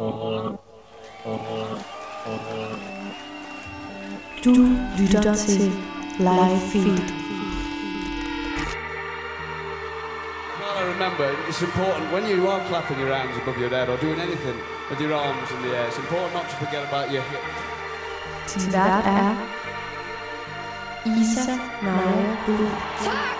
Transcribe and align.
Du 0.00 0.06
lytter 4.98 5.34
til 5.34 5.72
Live 6.18 6.60
Feed. 6.72 7.02
Well, 10.58 10.78
I 10.78 10.82
remember 10.92 11.24
it's 11.48 11.62
important 11.62 12.12
when 12.12 12.24
you 12.30 12.48
are 12.48 12.60
clapping 12.68 12.98
your 12.98 13.14
hands 13.14 13.36
above 13.42 13.58
your 13.60 13.68
head 13.68 13.88
or 13.90 13.96
doing 13.98 14.20
anything 14.20 14.56
with 14.90 15.00
your 15.00 15.14
arms 15.14 15.50
in 15.50 15.62
the 15.64 15.76
air, 15.76 15.86
it's 15.88 15.98
important 15.98 16.34
not 16.34 16.48
to 16.50 16.56
forget 16.56 16.82
about 16.88 17.10
your 17.12 17.22
hips. 17.30 17.54
Din 18.54 18.72
vært 18.72 19.06
er 19.06 19.34
Isa 21.04 21.58
Naja 21.82 22.36
Bull. 22.46 23.39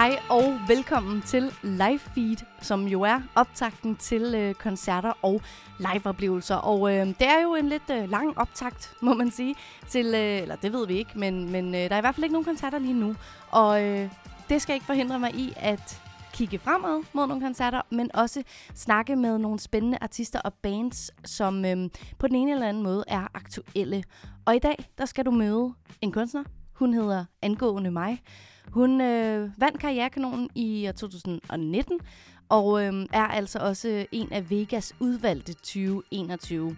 Hej 0.00 0.18
og 0.30 0.58
velkommen 0.68 1.22
til 1.22 1.52
Live 1.62 1.98
Feed, 1.98 2.36
som 2.60 2.86
jo 2.86 3.02
er 3.02 3.20
optakten 3.34 3.96
til 3.96 4.34
øh, 4.34 4.54
koncerter 4.54 5.12
og 5.22 5.42
liveoplevelser. 5.78 6.54
Og 6.54 6.94
øh, 6.94 7.06
det 7.06 7.22
er 7.28 7.42
jo 7.42 7.54
en 7.54 7.68
lidt 7.68 7.90
øh, 7.90 8.10
lang 8.10 8.38
optakt, 8.38 8.92
må 9.02 9.14
man 9.14 9.30
sige, 9.30 9.54
til, 9.88 10.06
øh, 10.06 10.42
eller 10.42 10.56
det 10.56 10.72
ved 10.72 10.86
vi 10.86 10.94
ikke, 10.94 11.18
men, 11.18 11.52
men 11.52 11.74
øh, 11.74 11.80
der 11.80 11.94
er 11.94 11.98
i 11.98 12.00
hvert 12.00 12.14
fald 12.14 12.24
ikke 12.24 12.32
nogen 12.32 12.44
koncerter 12.44 12.78
lige 12.78 12.94
nu. 12.94 13.14
Og 13.50 13.84
øh, 13.84 14.10
det 14.48 14.62
skal 14.62 14.74
ikke 14.74 14.86
forhindre 14.86 15.18
mig 15.18 15.34
i 15.34 15.52
at 15.56 16.02
kigge 16.32 16.58
fremad 16.58 17.02
mod 17.12 17.26
nogle 17.26 17.42
koncerter, 17.42 17.80
men 17.90 18.10
også 18.14 18.42
snakke 18.74 19.16
med 19.16 19.38
nogle 19.38 19.58
spændende 19.58 19.98
artister 20.00 20.40
og 20.40 20.54
bands, 20.54 21.10
som 21.24 21.64
øh, 21.64 21.90
på 22.18 22.26
den 22.26 22.36
ene 22.36 22.52
eller 22.52 22.68
anden 22.68 22.82
måde 22.82 23.04
er 23.08 23.26
aktuelle. 23.34 24.04
Og 24.44 24.56
i 24.56 24.58
dag, 24.58 24.84
der 24.98 25.04
skal 25.04 25.26
du 25.26 25.30
møde 25.30 25.72
en 26.00 26.12
kunstner. 26.12 26.44
Hun 26.74 26.94
hedder 26.94 27.24
Angående 27.42 27.90
mig. 27.90 28.22
Hun 28.72 29.00
øh, 29.00 29.50
vandt 29.58 29.80
Karrierekanonen 29.80 30.50
i 30.54 30.88
år 30.88 30.92
2019, 30.92 32.00
og 32.48 32.84
øh, 32.84 33.06
er 33.12 33.26
altså 33.26 33.58
også 33.58 34.06
en 34.12 34.32
af 34.32 34.50
Vegas 34.50 34.94
udvalgte 35.00 35.52
2021. 35.54 36.76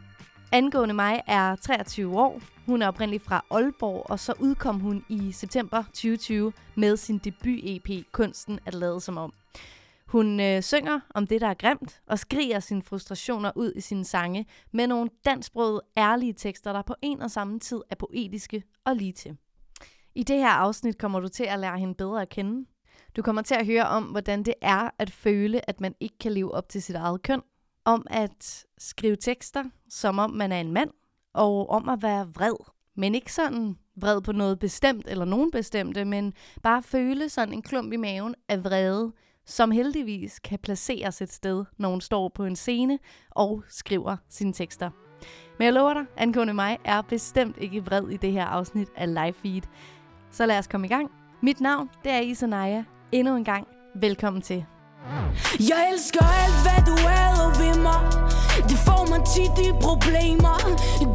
Angående 0.53 0.95
mig 0.95 1.23
er 1.27 1.57
23 1.57 2.19
år. 2.21 2.41
Hun 2.67 2.83
er 2.83 2.89
oprindeligt 2.89 3.25
fra 3.25 3.45
Aalborg, 3.51 4.11
og 4.11 4.21
så 4.21 4.35
udkom 4.41 4.81
hun 4.81 5.05
i 5.09 5.33
september 5.33 5.83
2020 5.83 6.53
med 6.75 6.97
sin 6.97 7.19
debut-EP 7.19 8.05
Kunsten 8.13 8.59
at 8.67 8.75
lade 8.75 9.01
som 9.01 9.19
om. 9.19 9.33
Hun 10.07 10.41
øh, 10.41 10.63
synger 10.63 11.01
om 11.15 11.27
det, 11.27 11.41
der 11.41 11.49
er 11.49 11.55
grimt, 11.55 12.01
og 12.07 12.19
skriger 12.19 12.61
sine 12.61 12.83
frustrationer 12.83 13.53
ud 13.57 13.73
i 13.77 13.81
sine 13.81 14.05
sange 14.05 14.47
med 14.73 14.87
nogle 14.87 15.11
dansbrøde, 15.25 15.83
ærlige 15.97 16.33
tekster, 16.33 16.73
der 16.73 16.83
på 16.83 16.95
en 17.03 17.23
og 17.23 17.31
samme 17.31 17.59
tid 17.59 17.81
er 17.91 17.95
poetiske 17.95 18.63
og 18.85 18.97
lige 18.97 19.13
til. 19.13 19.37
I 20.15 20.23
det 20.23 20.37
her 20.37 20.49
afsnit 20.49 20.99
kommer 20.99 21.21
du 21.21 21.29
til 21.29 21.45
at 21.45 21.59
lære 21.59 21.79
hende 21.79 21.95
bedre 21.95 22.23
at 22.23 22.29
kende. 22.29 22.67
Du 23.17 23.23
kommer 23.23 23.43
til 23.43 23.55
at 23.55 23.67
høre 23.67 23.89
om, 23.89 24.05
hvordan 24.05 24.43
det 24.43 24.55
er 24.63 24.91
at 24.99 25.11
føle, 25.11 25.71
at 25.71 25.81
man 25.81 25.95
ikke 26.01 26.19
kan 26.19 26.33
leve 26.33 26.55
op 26.55 26.69
til 26.69 26.83
sit 26.83 26.97
eget 26.97 27.23
køn. 27.23 27.43
Om 27.85 28.07
at 28.11 28.67
skrive 28.79 29.17
tekster, 29.17 29.65
som 29.89 30.19
om 30.19 30.31
man 30.31 30.53
er 30.53 30.61
en 30.61 30.73
mand. 30.73 30.91
Og 31.35 31.71
om 31.71 31.89
at 31.89 32.03
være 32.03 32.29
vred. 32.29 32.57
Men 32.97 33.15
ikke 33.15 33.33
sådan 33.33 33.77
vred 33.97 34.21
på 34.21 34.33
noget 34.33 34.59
bestemt 34.59 35.07
eller 35.09 35.25
nogen 35.25 35.51
bestemte, 35.51 36.05
men 36.05 36.33
bare 36.63 36.83
føle 36.83 37.29
sådan 37.29 37.55
en 37.55 37.63
klump 37.63 37.93
i 37.93 37.97
maven 37.97 38.35
af 38.49 38.65
vrede, 38.65 39.13
som 39.47 39.71
heldigvis 39.71 40.39
kan 40.39 40.59
placeres 40.59 41.23
et 41.23 41.33
sted, 41.33 41.65
når 41.79 41.91
hun 41.91 42.01
står 42.01 42.29
på 42.29 42.45
en 42.45 42.57
scene 42.57 42.99
og 43.31 43.63
skriver 43.69 44.17
sine 44.29 44.53
tekster. 44.53 44.91
Men 45.59 45.65
jeg 45.65 45.73
lover 45.73 45.95
dig, 45.95 46.05
angående 46.17 46.55
mig 46.55 46.79
er 46.85 47.03
bestemt 47.03 47.57
ikke 47.61 47.85
vred 47.85 48.09
i 48.09 48.17
det 48.17 48.33
her 48.33 48.45
afsnit 48.45 48.89
af 48.97 49.15
Live 49.15 49.33
Feed. 49.33 49.63
Så 50.33 50.47
lad 50.47 50.59
os 50.59 50.67
komme 50.67 50.87
i 50.87 50.91
gang. 50.91 51.11
Mit 51.43 51.61
navn, 51.61 51.91
det 52.05 52.13
er 52.13 52.21
Isanaya. 52.21 52.83
Endnu 53.13 53.37
en 53.37 53.45
gang, 53.45 53.67
velkommen 53.95 54.43
til. 54.43 54.65
Jeg 55.71 55.91
elsker 55.93 56.25
alt, 56.43 56.59
hvad 56.65 56.81
du 56.91 56.97
er 57.21 57.33
ved 57.61 57.83
mig 57.83 58.01
Det 58.69 58.79
får 58.87 59.03
mig 59.13 59.21
tit 59.35 59.67
i 59.67 59.71
problemer 59.87 60.57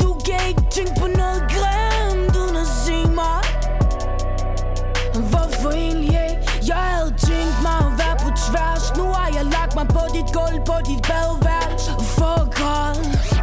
Du 0.04 0.10
kan 0.28 0.40
ikke 0.50 0.64
tænke 0.76 0.94
på 1.02 1.08
noget 1.22 1.42
grimt 1.56 2.34
uden 2.42 2.58
at 2.66 2.70
se 2.86 2.98
mig 3.22 3.40
Hvorfor 5.32 5.72
egentlig 5.86 6.18
ikke? 6.30 6.42
Jeg 6.72 6.84
havde 6.94 7.14
tænkt 7.30 7.58
mig 7.68 7.78
at 7.88 7.94
være 8.02 8.18
på 8.26 8.30
tværs 8.46 8.86
Nu 9.00 9.06
har 9.18 9.30
jeg 9.38 9.46
lagt 9.56 9.74
mig 9.80 9.88
på 9.98 10.04
dit 10.16 10.30
gulv 10.38 10.60
på 10.72 10.78
dit 10.90 11.02
badeværelse 11.10 11.92
For 12.18 12.38
god. 12.62 12.96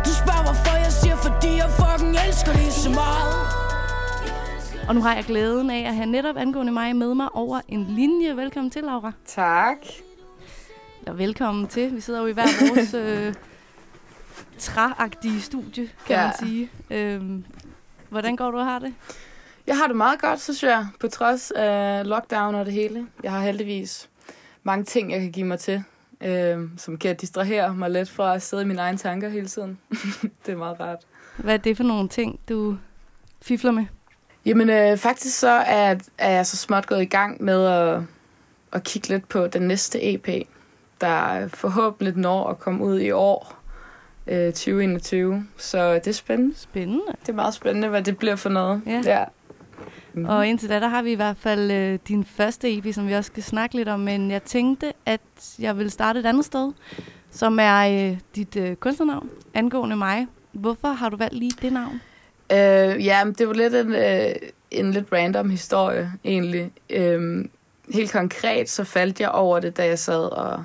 Du 0.06 0.10
spørger 0.20 0.44
hvorfor 0.49 0.76
jeg 0.84 0.93
siger 1.00 1.16
fordi 1.26 1.50
jeg 1.62 1.70
fucking 1.78 2.15
elsker 2.26 2.53
det 2.53 2.72
så 2.72 2.91
meget 2.91 3.44
og 4.89 4.95
nu 4.95 5.00
har 5.00 5.15
jeg 5.15 5.25
glæden 5.25 5.71
af 5.71 5.89
at 5.89 5.95
have 5.95 6.06
netop 6.06 6.37
angående 6.37 6.72
mig 6.72 6.97
med 6.97 7.15
mig 7.15 7.34
over 7.34 7.61
en 7.69 7.84
linje. 7.84 8.37
Velkommen 8.37 8.71
til, 8.71 8.83
Laura. 8.84 9.12
Tak. 9.27 9.77
Eller 11.00 11.12
velkommen 11.12 11.67
til. 11.67 11.95
Vi 11.97 12.00
sidder 12.00 12.21
jo 12.21 12.27
i 12.27 12.33
hver 12.33 12.45
vores 12.69 12.94
øh, 12.94 13.34
træagtige 14.59 15.41
studie, 15.41 15.89
kan 16.06 16.17
Ja. 16.17 16.23
man 16.27 16.33
sige. 16.39 16.71
Øhm, 16.91 17.44
hvordan 18.09 18.37
går 18.37 18.50
du 18.50 18.59
og 18.59 18.65
har 18.65 18.78
det? 18.78 18.94
Jeg 19.67 19.77
har 19.78 19.87
det 19.87 19.97
meget 19.97 20.21
godt, 20.21 20.41
synes 20.41 20.62
jeg, 20.62 20.87
på 21.00 21.09
trods 21.09 21.50
af 21.50 22.06
lockdown 22.09 22.55
og 22.55 22.67
det 22.67 22.75
hele. 22.75 23.06
Jeg 23.23 23.33
har 23.33 23.41
heldigvis 23.41 24.11
mange 24.62 24.84
ting, 24.84 25.12
jeg 25.12 25.21
kan 25.21 25.33
give 25.33 25.47
mig 25.47 25.59
til, 25.59 25.83
øh, 26.21 26.59
som 26.77 26.97
kan 26.99 27.17
distrahere 27.17 27.75
mig 27.75 27.91
lidt 27.91 28.11
fra 28.11 28.34
at 28.34 28.43
sidde 28.43 28.62
i 28.62 28.67
mine 28.67 28.81
egne 28.81 28.99
tanker 28.99 29.28
hele 29.28 29.47
tiden. 29.47 29.78
det 30.47 30.53
er 30.53 30.56
meget 30.56 30.81
rart. 30.81 30.99
Hvad 31.37 31.55
er 31.55 31.59
det 31.59 31.77
for 31.77 31.84
nogle 31.84 32.09
ting, 32.09 32.41
du 32.49 32.77
fifler 33.43 33.71
med? 33.71 33.87
Jamen, 34.47 34.71
øh, 34.71 34.97
faktisk 34.97 35.38
så 35.38 35.49
er, 35.49 35.94
er 36.19 36.31
jeg 36.31 36.47
så 36.47 36.56
småt 36.56 36.87
gået 36.87 37.03
i 37.03 37.05
gang 37.05 37.44
med 37.44 37.66
at, 37.66 38.00
at 38.72 38.84
kigge 38.84 39.09
lidt 39.09 39.28
på 39.28 39.47
den 39.47 39.62
næste 39.62 40.15
EP, 40.15 40.28
der 41.00 41.49
forhåbentlig 41.49 42.16
når 42.16 42.49
at 42.49 42.59
komme 42.59 42.84
ud 42.84 43.00
i 43.00 43.10
år, 43.10 43.56
øh, 44.27 44.53
2021. 44.53 45.47
Så 45.56 45.94
det 45.94 46.06
er 46.06 46.12
spændende. 46.12 46.56
Spændende. 46.56 47.03
Det 47.21 47.28
er 47.28 47.32
meget 47.32 47.55
spændende, 47.55 47.88
hvad 47.88 48.03
det 48.03 48.19
bliver 48.19 48.37
for 48.37 48.49
noget. 48.49 48.82
Ja. 48.87 49.03
ja. 49.05 49.25
Mm. 50.15 50.25
Og 50.25 50.47
indtil 50.47 50.69
da, 50.69 50.81
der 50.81 50.88
har 50.88 51.03
vi 51.03 51.12
i 51.12 51.15
hvert 51.15 51.37
fald 51.37 51.71
øh, 51.71 51.99
din 52.09 52.25
første 52.25 52.78
EP, 52.78 52.94
som 52.94 53.09
vi 53.09 53.12
også 53.12 53.28
skal 53.28 53.43
snakke 53.43 53.76
lidt 53.76 53.88
om. 53.88 54.00
Men 54.00 54.31
jeg 54.31 54.43
tænkte, 54.43 54.93
at 55.06 55.21
jeg 55.59 55.78
vil 55.78 55.91
starte 55.91 56.21
et 56.21 56.26
andet 56.26 56.44
sted, 56.44 56.72
som 57.31 57.59
er 57.61 58.11
øh, 58.11 58.19
dit 58.37 58.56
øh, 58.56 58.76
kunstnernavn, 58.76 59.31
angående 59.55 59.97
mig. 59.97 60.26
Hvorfor 60.53 60.88
har 60.88 61.09
du 61.09 61.16
valgt 61.16 61.34
lige 61.34 61.53
det 61.62 61.72
navn? 61.72 62.00
Øh, 62.54 63.04
ja, 63.04 63.25
men 63.25 63.34
det 63.34 63.48
var 63.48 63.54
lidt 63.54 63.75
en, 63.75 63.94
øh, 63.94 64.34
en 64.70 64.91
lidt 64.91 65.06
random 65.12 65.50
historie, 65.50 66.12
egentlig. 66.25 66.72
Øh, 66.91 67.44
helt 67.92 68.12
konkret, 68.12 68.70
så 68.70 68.84
faldt 68.84 69.20
jeg 69.20 69.28
over 69.28 69.60
det, 69.60 69.76
da 69.76 69.87
jeg 69.87 69.98
sad 69.98 70.32
og 70.32 70.64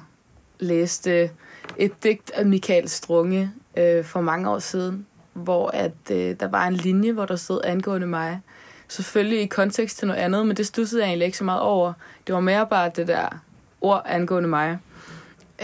læste 0.60 1.30
et 1.78 2.04
digt 2.04 2.32
af 2.32 2.46
Michael 2.46 2.90
Strunge 2.90 3.52
øh, 3.78 4.04
for 4.06 4.22
mange 4.22 4.50
år 4.50 4.60
siden, 4.60 5.06
hvor 5.34 5.68
at 5.68 6.12
øh, 6.12 6.36
der 6.40 6.48
var 6.48 6.68
en 6.68 6.74
linje, 6.74 7.12
hvor 7.12 7.26
der 7.26 7.36
stod 7.36 7.62
angående 7.64 8.08
mig. 8.08 8.40
Selvfølgelig 8.88 9.42
i 9.42 9.46
kontekst 9.46 9.98
til 9.98 10.08
noget 10.08 10.20
andet, 10.20 10.48
men 10.48 10.58
det 10.58 10.68
stussede 10.68 11.02
jeg 11.02 11.08
egentlig 11.08 11.26
ikke 11.26 11.38
så 11.38 11.44
meget 11.44 11.62
over. 11.62 11.94
Det 12.28 12.36
var 12.36 12.42
mere 12.42 12.68
bare 12.68 12.92
det 12.96 13.08
der 13.08 13.42
ord 13.82 14.02
angående 14.06 14.50
mig, 14.50 14.78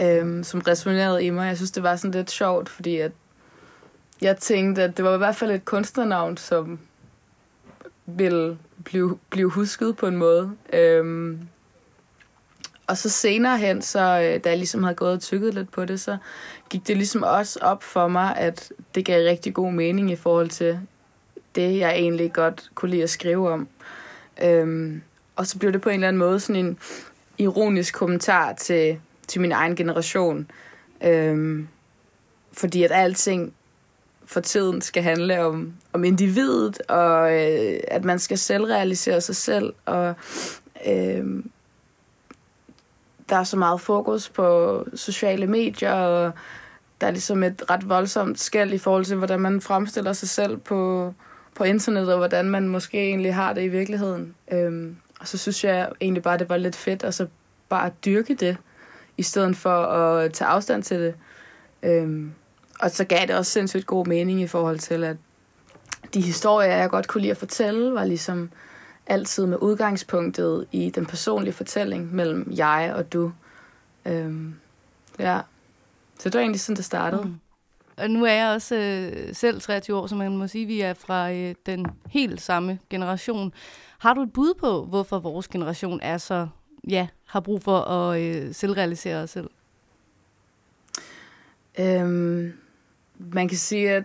øh, 0.00 0.44
som 0.44 0.60
resonerede 0.60 1.24
i 1.24 1.30
mig. 1.30 1.46
Jeg 1.46 1.56
synes, 1.56 1.70
det 1.70 1.82
var 1.82 1.96
sådan 1.96 2.10
lidt 2.10 2.30
sjovt, 2.30 2.68
fordi 2.68 2.96
at 2.96 3.12
jeg 4.20 4.36
tænkte, 4.36 4.82
at 4.82 4.96
det 4.96 5.04
var 5.04 5.14
i 5.14 5.18
hvert 5.18 5.36
fald 5.36 5.50
et 5.50 5.64
kunstnernavn, 5.64 6.36
som 6.36 6.78
ville 8.06 8.58
blive, 8.84 9.18
blive 9.30 9.50
husket 9.50 9.96
på 9.96 10.06
en 10.06 10.16
måde. 10.16 10.52
Øhm, 10.72 11.38
og 12.86 12.96
så 12.96 13.10
senere 13.10 13.58
hen, 13.58 13.82
så 13.82 14.00
øh, 14.00 14.44
da 14.44 14.48
jeg 14.48 14.58
ligesom 14.58 14.82
havde 14.82 14.94
gået 14.94 15.12
og 15.12 15.20
tykket 15.20 15.54
lidt 15.54 15.70
på 15.70 15.84
det, 15.84 16.00
så 16.00 16.16
gik 16.70 16.88
det 16.88 16.96
ligesom 16.96 17.22
også 17.22 17.58
op 17.62 17.82
for 17.82 18.08
mig, 18.08 18.36
at 18.36 18.72
det 18.94 19.04
gav 19.04 19.24
rigtig 19.24 19.54
god 19.54 19.72
mening 19.72 20.10
i 20.10 20.16
forhold 20.16 20.48
til 20.48 20.80
det, 21.54 21.78
jeg 21.78 21.90
egentlig 21.90 22.32
godt 22.32 22.70
kunne 22.74 22.90
lide 22.90 23.02
at 23.02 23.10
skrive 23.10 23.50
om. 23.52 23.68
Øhm, 24.42 25.02
og 25.36 25.46
så 25.46 25.58
blev 25.58 25.72
det 25.72 25.80
på 25.80 25.88
en 25.88 25.94
eller 25.94 26.08
anden 26.08 26.18
måde 26.18 26.40
sådan 26.40 26.66
en 26.66 26.78
ironisk 27.38 27.94
kommentar 27.94 28.52
til, 28.52 29.00
til 29.28 29.40
min 29.40 29.52
egen 29.52 29.76
generation. 29.76 30.50
Øhm, 31.04 31.68
fordi 32.52 32.82
at 32.82 32.92
alting 32.92 33.54
for 34.26 34.40
tiden 34.40 34.80
skal 34.80 35.02
handle 35.02 35.44
om, 35.44 35.72
om 35.92 36.04
individet, 36.04 36.80
og 36.88 37.32
øh, 37.32 37.80
at 37.88 38.04
man 38.04 38.18
skal 38.18 38.38
selvrealisere 38.38 39.20
sig 39.20 39.36
selv, 39.36 39.72
og 39.84 40.14
øh, 40.86 41.44
der 43.28 43.36
er 43.36 43.44
så 43.44 43.56
meget 43.56 43.80
fokus 43.80 44.28
på 44.28 44.84
sociale 44.94 45.46
medier, 45.46 45.92
og 45.92 46.32
der 47.00 47.06
er 47.06 47.10
ligesom 47.10 47.42
et 47.42 47.62
ret 47.70 47.88
voldsomt 47.88 48.40
skæld 48.40 48.72
i 48.72 48.78
forhold 48.78 49.04
til, 49.04 49.16
hvordan 49.16 49.40
man 49.40 49.60
fremstiller 49.60 50.12
sig 50.12 50.28
selv 50.28 50.56
på, 50.56 51.12
på 51.54 51.64
internettet, 51.64 52.12
og 52.12 52.18
hvordan 52.18 52.50
man 52.50 52.68
måske 52.68 52.98
egentlig 52.98 53.34
har 53.34 53.52
det 53.52 53.62
i 53.62 53.68
virkeligheden. 53.68 54.34
Øh, 54.52 54.92
og 55.20 55.28
så 55.28 55.38
synes 55.38 55.64
jeg 55.64 55.88
egentlig 56.00 56.22
bare, 56.22 56.38
det 56.38 56.48
var 56.48 56.56
lidt 56.56 56.76
fedt, 56.76 57.04
altså 57.04 57.22
at 57.22 57.28
så 57.28 57.32
bare 57.68 57.90
dyrke 58.04 58.34
det, 58.34 58.56
i 59.16 59.22
stedet 59.22 59.56
for 59.56 59.82
at 59.82 60.32
tage 60.32 60.48
afstand 60.48 60.82
til 60.82 61.00
det. 61.00 61.14
Øh, 61.82 62.26
og 62.80 62.90
så 62.90 63.04
gav 63.04 63.26
det 63.26 63.36
også 63.36 63.52
sindssygt 63.52 63.86
god 63.86 64.06
mening 64.06 64.40
i 64.40 64.46
forhold 64.46 64.78
til, 64.78 65.04
at 65.04 65.16
de 66.14 66.20
historier, 66.20 66.76
jeg 66.76 66.90
godt 66.90 67.08
kunne 67.08 67.20
lide 67.20 67.30
at 67.30 67.36
fortælle, 67.36 67.94
var 67.94 68.04
ligesom 68.04 68.50
altid 69.06 69.46
med 69.46 69.58
udgangspunktet 69.60 70.66
i 70.72 70.90
den 70.90 71.06
personlige 71.06 71.54
fortælling 71.54 72.14
mellem 72.14 72.52
jeg 72.56 72.92
og 72.96 73.12
du. 73.12 73.32
Øhm, 74.06 74.54
ja. 75.18 75.40
Så 76.18 76.28
det 76.28 76.34
var 76.34 76.40
egentlig 76.40 76.60
sådan, 76.60 76.76
det 76.76 76.84
startede. 76.84 77.22
Mm. 77.22 77.34
Og 77.96 78.10
nu 78.10 78.24
er 78.24 78.32
jeg 78.32 78.48
også 78.48 78.74
øh, 78.76 79.34
selv 79.34 79.60
23 79.60 79.96
år, 79.96 80.06
så 80.06 80.14
man 80.14 80.36
må 80.36 80.46
sige, 80.46 80.62
at 80.62 80.68
vi 80.68 80.80
er 80.80 80.94
fra 80.94 81.32
øh, 81.32 81.54
den 81.66 81.86
helt 82.06 82.40
samme 82.40 82.78
generation. 82.90 83.52
Har 83.98 84.14
du 84.14 84.22
et 84.22 84.32
bud 84.32 84.54
på, 84.54 84.84
hvorfor 84.84 85.18
vores 85.18 85.48
generation 85.48 86.00
er 86.02 86.18
så, 86.18 86.48
ja, 86.88 87.08
har 87.26 87.40
brug 87.40 87.62
for 87.62 87.78
at 87.80 88.20
øh, 88.20 88.54
selvrealisere 88.54 89.22
os 89.22 89.30
selv? 89.30 89.50
Øhm, 91.78 92.52
man 93.18 93.48
kan 93.48 93.58
sige, 93.58 93.90
at 93.90 94.04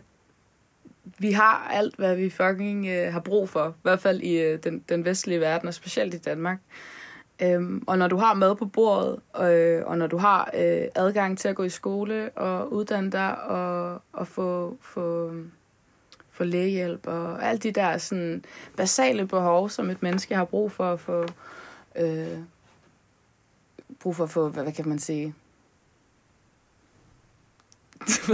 vi 1.19 1.31
har 1.31 1.69
alt, 1.73 1.95
hvad 1.95 2.15
vi 2.15 2.29
fucking 2.29 2.87
øh, 2.87 3.13
har 3.13 3.19
brug 3.19 3.49
for. 3.49 3.67
I 3.69 3.81
hvert 3.81 3.99
fald 3.99 4.21
i 4.21 4.37
øh, 4.37 4.59
den, 4.63 4.83
den 4.89 5.05
vestlige 5.05 5.39
verden, 5.39 5.67
og 5.67 5.73
specielt 5.73 6.13
i 6.13 6.17
Danmark. 6.17 6.59
Øhm, 7.41 7.83
og 7.87 7.97
når 7.97 8.07
du 8.07 8.17
har 8.17 8.33
mad 8.33 8.55
på 8.55 8.65
bordet, 8.65 9.19
øh, 9.41 9.83
og 9.85 9.97
når 9.97 10.07
du 10.07 10.17
har 10.17 10.51
øh, 10.53 10.87
adgang 10.95 11.37
til 11.37 11.47
at 11.47 11.55
gå 11.55 11.63
i 11.63 11.69
skole 11.69 12.29
og 12.29 12.73
uddanne 12.73 13.11
dig 13.11 13.43
og, 13.43 14.01
og 14.13 14.27
få, 14.27 14.77
få, 14.81 15.33
få 16.29 16.43
lægehjælp 16.43 17.07
og 17.07 17.47
alt 17.47 17.63
de 17.63 17.71
der 17.71 17.97
sådan, 17.97 18.45
basale 18.77 19.27
behov, 19.27 19.69
som 19.69 19.89
et 19.89 20.03
menneske 20.03 20.35
har 20.35 20.45
brug 20.45 20.71
for 20.71 20.93
at 20.93 20.99
få, 20.99 21.25
øh, 21.95 22.37
brug 23.99 24.15
for 24.15 24.23
at 24.23 24.29
få, 24.29 24.49
hvad, 24.49 24.63
hvad 24.63 24.73
kan 24.73 24.87
man 24.87 24.99
sige, 24.99 25.33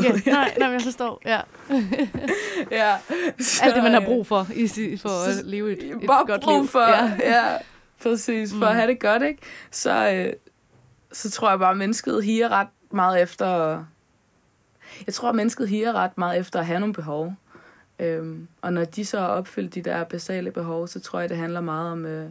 Ja, 0.04 0.32
nej, 0.32 0.54
nej, 0.58 0.70
jeg 0.70 0.82
forstår. 0.82 1.22
Ja. 1.26 1.42
ja. 2.82 2.98
Så, 3.40 3.64
Alt 3.64 3.76
det, 3.76 3.84
man 3.84 3.94
har 3.94 4.06
brug 4.06 4.28
for 4.28 4.48
i, 4.56 4.98
for 4.98 5.10
at 5.10 5.46
leve 5.46 5.72
et, 5.72 5.84
et 5.84 6.08
bare 6.08 6.26
godt 6.26 6.42
brug 6.42 6.62
liv. 6.62 6.68
for, 6.68 6.80
ja. 6.80 7.12
ja, 7.20 7.58
præcis, 8.04 8.52
for 8.52 8.58
mm. 8.58 8.64
at 8.64 8.76
have 8.76 8.88
det 8.88 9.00
godt, 9.00 9.24
ikke? 9.24 9.42
Så, 9.72 10.12
øh, 10.12 10.34
så 11.12 11.32
tror 11.32 11.50
jeg 11.50 11.60
bare, 11.60 11.72
at 11.72 11.78
mennesket 11.78 12.24
higer 12.24 12.50
ret 12.50 12.68
meget 12.92 13.22
efter... 13.22 13.84
Jeg 15.06 15.14
tror, 15.14 15.30
at 15.30 15.36
mennesket 15.36 15.70
higer 15.70 15.94
ret 15.94 16.18
meget 16.18 16.40
efter 16.40 16.60
at 16.60 16.66
have 16.66 16.80
nogle 16.80 16.94
behov. 16.94 17.34
Øhm, 18.00 18.48
og 18.62 18.74
når 18.74 18.86
de 18.86 19.06
så 19.06 19.20
har 19.20 19.28
opfyldt 19.28 19.76
de 19.76 19.82
der 19.82 20.04
basale 20.04 20.52
behov, 20.52 20.88
så 20.88 21.00
tror 21.00 21.20
jeg, 21.20 21.30
det 21.30 21.38
handler 21.38 21.62
meget 21.62 21.92
om 21.92 22.06
øh, 22.06 22.30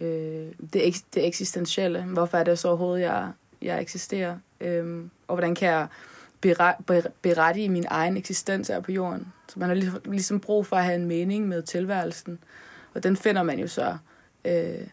øh, 0.00 0.46
det, 0.72 1.04
det 1.14 1.26
eksistentielle. 1.26 2.02
Hvorfor 2.02 2.38
er 2.38 2.44
det 2.44 2.58
så 2.58 2.68
overhovedet, 2.68 3.02
jeg, 3.02 3.30
jeg 3.62 3.80
eksisterer? 3.80 4.36
Øhm, 4.60 5.10
og 5.28 5.34
hvordan 5.34 5.54
kan 5.54 5.68
jeg 5.68 5.86
berettige 7.22 7.68
min 7.68 7.84
egen 7.88 8.16
eksistens 8.16 8.68
her 8.68 8.80
på 8.80 8.92
jorden. 8.92 9.32
Så 9.48 9.58
man 9.58 9.68
har 9.68 10.10
ligesom, 10.10 10.40
brug 10.40 10.66
for 10.66 10.76
at 10.76 10.84
have 10.84 10.94
en 10.96 11.06
mening 11.06 11.48
med 11.48 11.62
tilværelsen. 11.62 12.38
Og 12.94 13.02
den 13.02 13.16
finder 13.16 13.42
man 13.42 13.58
jo 13.58 13.66
så 13.66 13.96
øh, 14.44 14.86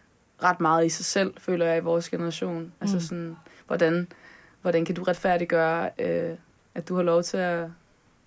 ret 0.43 0.59
meget 0.59 0.85
i 0.85 0.89
sig 0.89 1.05
selv, 1.05 1.33
føler 1.37 1.65
jeg, 1.65 1.77
i 1.77 1.81
vores 1.81 2.09
generation. 2.09 2.73
Altså 2.81 2.95
mm. 2.95 3.01
Sådan, 3.01 3.37
hvordan, 3.67 4.07
hvordan 4.61 4.85
kan 4.85 4.95
du 4.95 5.03
retfærdiggøre, 5.03 5.89
øh, 5.99 6.35
at 6.75 6.87
du 6.87 6.95
har 6.95 7.03
lov 7.03 7.23
til 7.23 7.37
at, 7.37 7.67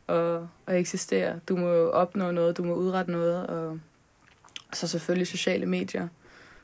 at, 0.09 0.41
at 0.67 0.77
eksistere? 0.77 1.41
Du 1.49 1.57
må 1.57 1.69
opnå 1.91 2.31
noget, 2.31 2.57
du 2.57 2.65
må 2.65 2.75
udrette 2.75 3.13
noget, 3.13 3.47
og 3.47 3.79
så 4.73 4.89
selvfølgelig 4.89 5.27
sociale 5.27 5.67
medier 5.67 6.09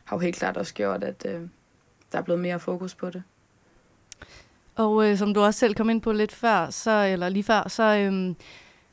har 0.04 0.16
jo 0.16 0.20
helt 0.20 0.36
klart 0.36 0.56
også 0.56 0.74
gjort, 0.74 1.04
at 1.04 1.26
øh, 1.28 1.40
der 2.12 2.18
er 2.18 2.22
blevet 2.22 2.40
mere 2.40 2.60
fokus 2.60 2.94
på 2.94 3.10
det. 3.10 3.22
Og 4.76 5.10
øh, 5.10 5.18
som 5.18 5.34
du 5.34 5.40
også 5.40 5.60
selv 5.60 5.74
kom 5.74 5.90
ind 5.90 6.00
på 6.00 6.12
lidt 6.12 6.32
før, 6.32 6.70
så, 6.70 6.90
eller 6.90 7.28
lige 7.28 7.44
før, 7.44 7.68
så 7.68 7.82
øh, 7.82 8.34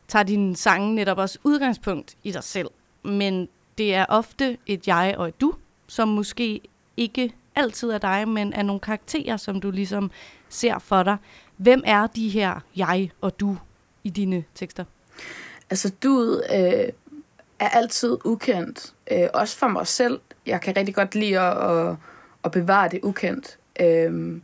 tager 0.08 0.24
din 0.24 0.56
sange 0.56 0.96
netop 0.96 1.18
også 1.18 1.40
udgangspunkt 1.44 2.16
i 2.24 2.32
dig 2.32 2.44
selv. 2.44 2.68
Men 3.04 3.50
det 3.78 3.96
er 3.96 4.06
ofte 4.10 4.58
et 4.68 4.88
jeg 4.88 5.16
og 5.18 5.28
et 5.28 5.42
du, 5.42 5.54
som 5.88 6.08
måske 6.08 6.62
ikke 6.98 7.34
altid 7.56 7.90
er 7.90 7.98
dig, 7.98 8.28
men 8.28 8.54
er 8.54 8.64
nogle 8.64 8.80
karakterer, 8.80 9.38
som 9.38 9.62
du 9.62 9.72
ligesom 9.72 10.12
ser 10.50 10.80
for 10.80 11.04
dig. 11.04 11.18
Hvem 11.58 11.84
er 11.86 12.08
de 12.08 12.30
her 12.30 12.60
jeg 12.76 13.12
og 13.22 13.40
du 13.40 13.58
i 14.04 14.10
dine 14.10 14.44
tekster? 14.56 14.86
Altså, 15.70 15.92
du 16.04 16.42
øh, 16.54 16.90
er 17.60 17.70
altid 17.70 18.18
ukendt. 18.26 18.94
Øh, 19.12 19.28
også 19.34 19.58
for 19.58 19.68
mig 19.68 19.88
selv. 19.88 20.20
Jeg 20.46 20.62
kan 20.62 20.78
rigtig 20.78 20.96
godt 20.96 21.16
lide 21.16 21.40
at, 21.40 21.72
at, 21.72 21.96
at 22.44 22.52
bevare 22.52 22.90
det 22.90 23.00
ukendt. 23.04 23.58
Øhm, 23.82 24.42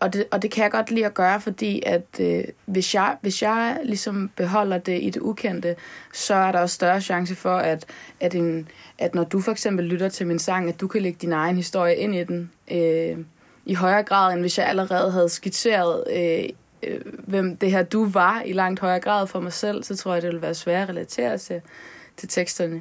og, 0.00 0.12
det, 0.12 0.24
og 0.30 0.42
det 0.42 0.50
kan 0.50 0.62
jeg 0.62 0.70
godt 0.70 0.90
lide 0.90 1.06
at 1.06 1.14
gøre, 1.14 1.40
fordi 1.40 1.82
at 1.86 2.06
øh, 2.20 2.44
hvis, 2.66 2.94
jeg, 2.94 3.16
hvis 3.20 3.42
jeg 3.42 3.80
ligesom 3.84 4.30
beholder 4.36 4.78
det 4.78 5.02
i 5.02 5.10
det 5.10 5.20
ukendte, 5.20 5.76
så 6.12 6.34
er 6.34 6.52
der 6.52 6.58
også 6.58 6.74
større 6.74 7.00
chance 7.00 7.34
for, 7.34 7.56
at, 7.56 7.84
at, 8.20 8.34
en, 8.34 8.68
at 8.98 9.14
når 9.14 9.24
du 9.24 9.40
for 9.40 9.52
eksempel 9.52 9.84
lytter 9.84 10.08
til 10.08 10.26
min 10.26 10.38
sang, 10.38 10.68
at 10.68 10.80
du 10.80 10.88
kan 10.88 11.02
lægge 11.02 11.18
din 11.22 11.32
egen 11.32 11.56
historie 11.56 11.96
ind 11.96 12.14
i 12.14 12.24
den 12.24 12.50
øh, 12.70 13.24
i 13.64 13.74
højere 13.74 14.02
grad, 14.02 14.32
end 14.32 14.40
hvis 14.40 14.58
jeg 14.58 14.66
allerede 14.66 15.12
havde 15.12 15.28
skitseret, 15.28 16.04
øh, 16.12 16.48
øh, 16.82 17.00
hvem 17.18 17.56
det 17.56 17.70
her 17.70 17.82
du 17.82 18.08
var 18.08 18.42
i 18.46 18.52
langt 18.52 18.80
højere 18.80 19.00
grad 19.00 19.26
for 19.26 19.40
mig 19.40 19.52
selv, 19.52 19.82
så 19.82 19.96
tror 19.96 20.12
jeg, 20.12 20.22
det 20.22 20.28
ville 20.28 20.42
være 20.42 20.54
svært 20.54 20.82
at 20.82 20.88
relatere 20.88 21.38
til, 21.38 21.60
til 22.16 22.28
teksterne. 22.28 22.80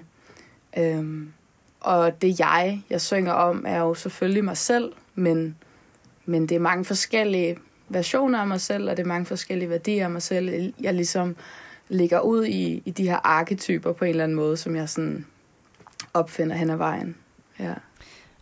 Øhm, 0.77 1.33
og 1.79 2.21
det 2.21 2.39
jeg, 2.39 2.83
jeg 2.89 3.01
synger 3.01 3.33
om, 3.33 3.65
er 3.67 3.79
jo 3.79 3.93
selvfølgelig 3.93 4.43
mig 4.43 4.57
selv, 4.57 4.93
men 5.15 5.55
men 6.31 6.48
det 6.48 6.56
er 6.56 6.60
mange 6.60 6.86
forskellige 6.86 7.57
versioner 7.89 8.39
af 8.39 8.48
mig 8.48 8.62
selv, 8.62 8.89
og 8.89 8.98
det 8.98 9.04
er 9.04 9.07
mange 9.07 9.25
forskellige 9.25 9.69
værdier 9.69 10.04
af 10.04 10.12
mig 10.12 10.22
selv, 10.22 10.74
jeg 10.81 10.94
ligesom 10.94 11.36
ligger 11.89 12.19
ud 12.19 12.45
i, 12.45 12.81
i 12.86 12.92
de 12.92 13.10
her 13.10 13.19
arketyper 13.24 13.92
på 13.92 14.06
en 14.06 14.10
eller 14.10 14.24
anden 14.24 14.36
måde, 14.36 14.57
som 14.57 14.75
jeg 14.75 14.89
sådan 14.89 15.25
opfinder 16.13 16.56
hen 16.56 16.69
ad 16.69 16.75
vejen. 16.75 17.16
Ja. 17.60 17.74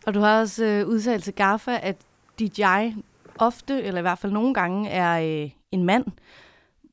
Og 0.05 0.13
du 0.13 0.19
har 0.19 0.39
også 0.39 0.65
øh, 0.65 0.87
udtalt 0.87 1.23
til 1.23 1.33
Gaffa, 1.33 1.79
at 1.81 1.95
dit 2.39 2.59
jeg 2.59 2.95
ofte, 3.37 3.83
eller 3.83 3.99
i 3.99 4.01
hvert 4.01 4.19
fald 4.19 4.31
nogle 4.31 4.53
gange, 4.53 4.89
er 4.89 5.43
øh, 5.43 5.49
en 5.71 5.83
mand. 5.83 6.05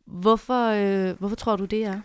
Hvorfor, 0.05 0.71
øh, 0.71 1.19
hvorfor 1.19 1.37
tror 1.37 1.57
du, 1.57 1.65
det 1.65 1.85
er? 1.85 2.01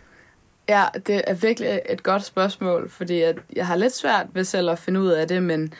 Ja, 0.69 0.85
det 1.07 1.21
er 1.27 1.33
virkelig 1.33 1.81
et 1.89 2.03
godt 2.03 2.23
spørgsmål, 2.23 2.89
fordi 2.89 3.21
at 3.21 3.37
jeg 3.55 3.67
har 3.67 3.75
lidt 3.75 3.95
svært 3.95 4.27
ved 4.33 4.43
selv 4.43 4.69
at 4.69 4.79
finde 4.79 5.01
ud 5.01 5.09
af 5.09 5.27
det, 5.27 5.43
men 5.43 5.73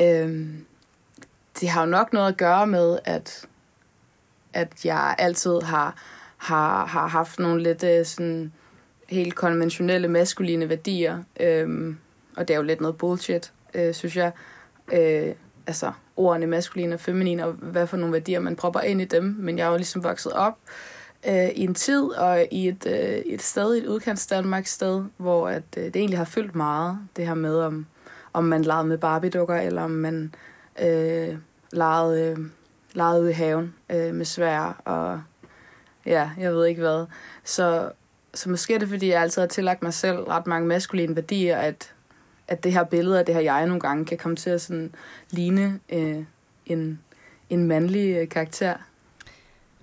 øh, 0.00 0.48
det 1.60 1.68
har 1.68 1.80
jo 1.80 1.90
nok 1.90 2.12
noget 2.12 2.28
at 2.28 2.36
gøre 2.36 2.66
med, 2.66 2.98
at, 3.04 3.46
at 4.52 4.84
jeg 4.84 5.14
altid 5.18 5.60
har, 5.60 5.94
har, 6.36 6.86
har 6.86 7.06
haft 7.06 7.38
nogle 7.38 7.62
lidt 7.62 7.84
øh, 7.84 8.04
sådan 8.04 8.52
helt 9.08 9.34
konventionelle 9.34 10.08
maskuline 10.08 10.68
værdier. 10.68 11.22
Øhm, 11.40 11.98
og 12.36 12.48
det 12.48 12.54
er 12.54 12.58
jo 12.58 12.64
lidt 12.64 12.80
noget 12.80 12.96
bullshit, 12.96 13.52
øh, 13.74 13.94
synes 13.94 14.16
jeg. 14.16 14.32
Øh, 14.92 15.34
altså 15.66 15.92
ordene 16.16 16.46
maskulin 16.46 16.92
og 16.92 17.00
feminin, 17.00 17.40
og 17.40 17.52
hvad 17.52 17.86
for 17.86 17.96
nogle 17.96 18.12
værdier 18.12 18.40
man 18.40 18.56
propper 18.56 18.80
ind 18.80 19.00
i 19.00 19.04
dem. 19.04 19.36
Men 19.38 19.58
jeg 19.58 19.66
er 19.66 19.70
jo 19.70 19.76
ligesom 19.76 20.04
vokset 20.04 20.32
op 20.32 20.58
øh, 21.28 21.48
i 21.48 21.64
en 21.64 21.74
tid 21.74 22.02
og 22.02 22.46
i 22.50 22.68
et, 22.68 22.86
øh, 22.86 23.08
et 23.08 23.42
sted, 23.42 23.74
et 23.74 23.86
udkants 23.86 24.26
Danmark 24.26 24.66
sted, 24.66 25.04
hvor 25.16 25.48
at, 25.48 25.62
øh, 25.76 25.84
det 25.84 25.96
egentlig 25.96 26.18
har 26.18 26.24
fyldt 26.24 26.54
meget, 26.54 26.98
det 27.16 27.26
her 27.26 27.34
med, 27.34 27.56
om, 27.56 27.86
om 28.32 28.44
man 28.44 28.62
legede 28.62 28.86
med 28.86 28.98
Barbie-dukker, 28.98 29.56
eller 29.56 29.82
om 29.82 29.90
man 29.90 30.34
øh, 30.82 31.36
leget, 31.72 32.30
øh, 32.30 32.46
leget 32.92 33.20
ude 33.20 33.30
i 33.30 33.34
haven 33.34 33.74
øh, 33.90 34.14
med 34.14 34.24
svær 34.24 34.82
og 34.84 35.22
ja, 36.06 36.30
jeg 36.38 36.52
ved 36.54 36.66
ikke 36.66 36.80
hvad. 36.80 37.06
Så, 37.44 37.92
så 38.34 38.50
måske 38.50 38.74
er 38.74 38.78
det, 38.78 38.88
fordi 38.88 39.08
jeg 39.08 39.22
altid 39.22 39.42
har 39.42 39.46
tillagt 39.46 39.82
mig 39.82 39.94
selv 39.94 40.18
ret 40.18 40.46
mange 40.46 40.68
maskuline 40.68 41.16
værdier, 41.16 41.56
at, 41.56 41.94
at 42.48 42.64
det 42.64 42.72
her 42.72 42.84
billede 42.84 43.18
af 43.18 43.26
det 43.26 43.34
her 43.34 43.42
jeg 43.42 43.66
nogle 43.66 43.80
gange 43.80 44.04
kan 44.04 44.18
komme 44.18 44.36
til 44.36 44.50
at 44.50 44.60
sådan 44.60 44.94
ligne 45.30 45.80
øh, 45.88 46.24
en, 46.66 47.00
en 47.50 47.64
mandlig 47.64 48.16
øh, 48.16 48.28
karakter. 48.28 48.74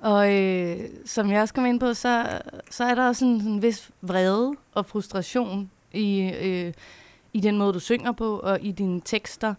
Og 0.02 0.36
øh, 0.36 0.80
som 1.06 1.32
jeg 1.32 1.42
også 1.42 1.54
kom 1.54 1.66
ind 1.66 1.80
på, 1.80 1.94
så, 1.94 2.40
så 2.70 2.84
er 2.84 2.96
der 2.96 3.08
også 3.08 3.26
en, 3.26 3.42
en 3.42 3.62
vis 3.62 3.92
vrede 4.02 4.54
og 4.74 4.86
frustration 4.86 5.72
i, 5.92 6.32
øh, 6.42 6.74
i 7.34 7.40
den 7.40 7.58
måde, 7.58 7.74
du 7.74 7.80
synger 7.80 8.12
på, 8.12 8.40
og 8.40 8.60
i 8.62 8.72
dine 8.72 9.02
tekster. 9.06 9.54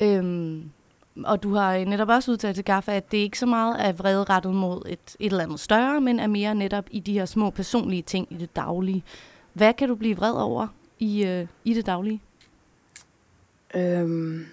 Øhm, 0.00 0.70
og 1.24 1.42
du 1.42 1.54
har 1.54 1.84
netop 1.84 2.08
også 2.08 2.30
udtalt 2.30 2.54
til 2.54 2.64
Gaffa, 2.64 2.92
at 2.92 3.12
det 3.12 3.18
ikke 3.18 3.38
så 3.38 3.46
meget 3.46 3.86
er 3.86 3.92
vrede 3.92 4.24
rettet 4.24 4.54
mod 4.54 4.82
et, 4.88 5.16
et 5.20 5.32
eller 5.32 5.44
andet 5.44 5.60
større, 5.60 6.00
men 6.00 6.20
er 6.20 6.26
mere 6.26 6.54
netop 6.54 6.84
i 6.90 7.00
de 7.00 7.12
her 7.12 7.24
små 7.24 7.50
personlige 7.50 8.02
ting 8.02 8.26
i 8.30 8.36
det 8.36 8.56
daglige. 8.56 9.04
Hvad 9.52 9.74
kan 9.74 9.88
du 9.88 9.94
blive 9.94 10.16
vred 10.16 10.32
over 10.32 10.66
i, 10.98 11.24
øh, 11.24 11.46
i 11.64 11.74
det 11.74 11.86
daglige? 11.86 12.20
Øhm, 13.74 14.46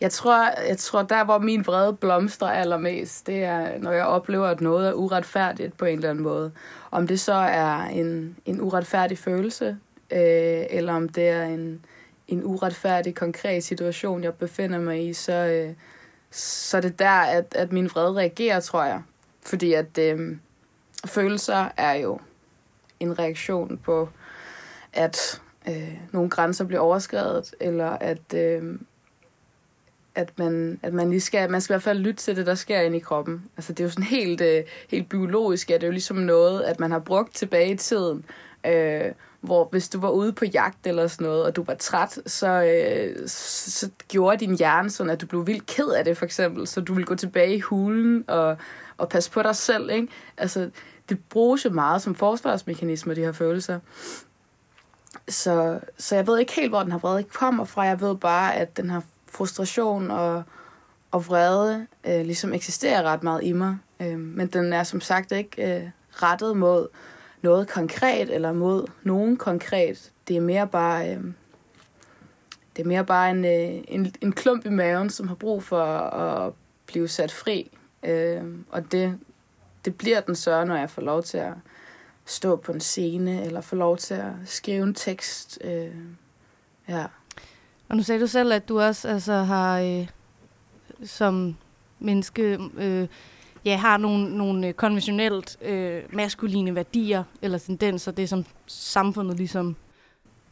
jeg 0.00 0.10
tror, 0.10 0.66
jeg 0.68 0.78
tror, 0.78 1.02
der 1.02 1.24
hvor 1.24 1.38
min 1.38 1.66
vrede 1.66 1.92
blomstrer 1.92 2.48
allermest, 2.48 3.26
det 3.26 3.44
er, 3.44 3.78
når 3.78 3.92
jeg 3.92 4.06
oplever, 4.06 4.46
at 4.46 4.60
noget 4.60 4.88
er 4.88 4.92
uretfærdigt 4.92 5.76
på 5.76 5.84
en 5.84 5.96
eller 5.96 6.10
anden 6.10 6.24
måde. 6.24 6.52
Om 6.90 7.06
det 7.06 7.20
så 7.20 7.34
er 7.34 7.76
en, 7.76 8.36
en 8.46 8.60
uretfærdig 8.60 9.18
følelse, 9.18 9.76
øh, 10.10 10.64
eller 10.70 10.92
om 10.92 11.08
det 11.08 11.28
er 11.28 11.44
en, 11.44 11.84
en 12.28 12.44
uretfærdig, 12.44 13.14
konkret 13.14 13.64
situation, 13.64 14.24
jeg 14.24 14.34
befinder 14.34 14.78
mig 14.78 15.08
i, 15.08 15.12
så, 15.12 15.32
øh, 15.32 15.74
så 16.30 16.76
er 16.76 16.80
det 16.80 16.98
der, 16.98 17.20
at, 17.20 17.54
at 17.54 17.72
min 17.72 17.90
vrede 17.90 18.14
reagerer, 18.14 18.60
tror 18.60 18.84
jeg. 18.84 19.02
Fordi 19.42 19.72
at 19.72 19.98
øh, 19.98 20.36
følelser 21.06 21.68
er 21.76 21.92
jo 21.92 22.20
en 23.00 23.18
reaktion 23.18 23.78
på, 23.78 24.08
at, 24.92 25.42
øh, 25.68 25.98
nogle 26.12 26.30
grænser 26.30 26.64
bliver 26.64 26.80
overskrevet, 26.80 27.54
eller 27.60 27.90
at, 27.90 28.34
øh, 28.34 28.78
at, 30.14 30.38
man, 30.38 30.80
at 30.82 30.92
man 30.92 31.10
lige 31.10 31.20
skal, 31.20 31.50
man 31.50 31.60
skal 31.60 31.72
i 31.72 31.74
hvert 31.74 31.82
fald 31.82 31.98
lytte 31.98 32.22
til 32.22 32.36
det, 32.36 32.46
der 32.46 32.54
sker 32.54 32.80
inde 32.80 32.96
i 32.96 33.00
kroppen. 33.00 33.44
Altså 33.56 33.72
det 33.72 33.80
er 33.80 33.84
jo 33.84 33.90
sådan 33.90 34.04
helt, 34.04 34.40
øh, 34.40 34.64
helt 34.88 35.08
biologisk, 35.08 35.70
at 35.70 35.80
det 35.80 35.86
er 35.86 35.88
jo 35.88 35.92
ligesom 35.92 36.16
noget, 36.16 36.62
at 36.62 36.80
man 36.80 36.90
har 36.90 36.98
brugt 36.98 37.34
tilbage 37.34 37.70
i 37.70 37.76
tiden, 37.76 38.24
øh, 38.66 39.12
hvor 39.44 39.68
hvis 39.70 39.88
du 39.88 40.00
var 40.00 40.10
ude 40.10 40.32
på 40.32 40.44
jagt 40.44 40.86
eller 40.86 41.06
sådan 41.06 41.26
noget, 41.26 41.44
og 41.44 41.56
du 41.56 41.62
var 41.62 41.74
træt, 41.74 42.18
så, 42.26 42.48
øh, 42.48 43.28
så 43.28 43.90
gjorde 44.08 44.36
din 44.36 44.58
hjerne 44.58 44.90
sådan, 44.90 45.10
at 45.10 45.20
du 45.20 45.26
blev 45.26 45.46
vildt 45.46 45.66
ked 45.66 45.88
af 45.88 46.04
det, 46.04 46.16
for 46.16 46.24
eksempel. 46.24 46.66
Så 46.66 46.80
du 46.80 46.94
ville 46.94 47.06
gå 47.06 47.14
tilbage 47.14 47.56
i 47.56 47.60
hulen 47.60 48.24
og, 48.28 48.56
og 48.96 49.08
passe 49.08 49.30
på 49.30 49.42
dig 49.42 49.56
selv, 49.56 49.90
ikke? 49.90 50.08
Altså, 50.36 50.70
det 51.08 51.18
bruges 51.30 51.64
jo 51.64 51.70
meget 51.70 52.02
som 52.02 52.14
forsvarsmekanisme, 52.14 53.14
de 53.14 53.20
her 53.20 53.32
følelser. 53.32 53.80
Så, 55.28 55.80
så 55.98 56.16
jeg 56.16 56.26
ved 56.26 56.38
ikke 56.38 56.52
helt, 56.52 56.70
hvor 56.70 56.82
den 56.82 56.92
her 56.92 56.98
vrede 56.98 57.22
kommer 57.22 57.64
fra. 57.64 57.82
Jeg 57.82 58.00
ved 58.00 58.16
bare, 58.16 58.54
at 58.54 58.76
den 58.76 58.90
her 58.90 59.00
frustration 59.28 60.10
og, 60.10 60.42
og 61.10 61.26
vrede 61.26 61.86
øh, 62.06 62.20
ligesom 62.20 62.52
eksisterer 62.52 63.02
ret 63.02 63.22
meget 63.22 63.44
i 63.44 63.52
mig. 63.52 63.76
Øh, 64.00 64.18
men 64.18 64.46
den 64.46 64.72
er 64.72 64.82
som 64.82 65.00
sagt 65.00 65.32
ikke 65.32 65.76
øh, 65.76 65.90
rettet 66.12 66.56
mod 66.56 66.88
noget 67.44 67.68
konkret 67.68 68.34
eller 68.34 68.52
mod 68.52 68.86
nogen 69.02 69.36
konkret. 69.36 70.12
Det 70.28 70.36
er 70.36 70.40
mere 70.40 70.68
bare, 70.68 71.10
øh, 71.10 71.24
det 72.76 72.82
er 72.82 72.86
mere 72.86 73.04
bare 73.04 73.30
en, 73.30 73.44
øh, 73.44 73.84
en, 73.88 74.14
en 74.20 74.32
klump 74.32 74.66
i 74.66 74.68
maven, 74.68 75.10
som 75.10 75.28
har 75.28 75.34
brug 75.34 75.62
for 75.62 75.84
at 75.84 76.52
blive 76.86 77.08
sat 77.08 77.32
fri. 77.32 77.70
Øh, 78.02 78.42
og 78.70 78.92
det, 78.92 79.18
det 79.84 79.96
bliver 79.98 80.20
den 80.20 80.34
så, 80.34 80.64
når 80.64 80.76
jeg 80.76 80.90
får 80.90 81.02
lov 81.02 81.22
til 81.22 81.38
at 81.38 81.52
stå 82.24 82.56
på 82.56 82.72
en 82.72 82.80
scene, 82.80 83.44
eller 83.44 83.60
får 83.60 83.76
lov 83.76 83.96
til 83.96 84.14
at 84.14 84.32
skrive 84.44 84.82
en 84.82 84.94
tekst. 84.94 85.58
Øh, 85.64 85.94
ja. 86.88 87.06
Og 87.88 87.96
nu 87.96 88.02
sagde 88.02 88.20
du 88.20 88.26
selv, 88.26 88.52
at 88.52 88.68
du 88.68 88.80
også 88.80 89.08
altså, 89.08 89.32
har 89.32 89.80
øh, 89.80 90.08
som 91.04 91.56
menneske 91.98 92.58
øh, 92.76 93.08
ja, 93.64 93.76
har 93.76 93.96
nogle, 93.96 94.36
nogle 94.36 94.66
øh, 94.66 94.74
konventionelt 94.74 95.58
øh, 95.62 96.02
maskuline 96.10 96.74
værdier 96.74 97.24
eller 97.42 97.58
tendenser, 97.58 98.12
det 98.12 98.28
som 98.28 98.44
samfundet 98.66 99.36
ligesom 99.36 99.76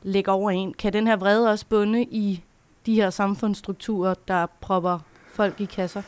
lægger 0.03 0.33
over 0.33 0.51
en. 0.51 0.75
Kan 0.75 0.93
den 0.93 1.07
her 1.07 1.17
vrede 1.17 1.51
også 1.51 1.67
bunde 1.67 2.03
i 2.03 2.43
de 2.87 2.95
her 2.95 3.11
samfundsstrukturer, 3.11 4.15
der 4.29 4.47
propper 4.61 4.99
folk 5.33 5.61
i 5.61 5.65
kasser? 5.65 6.03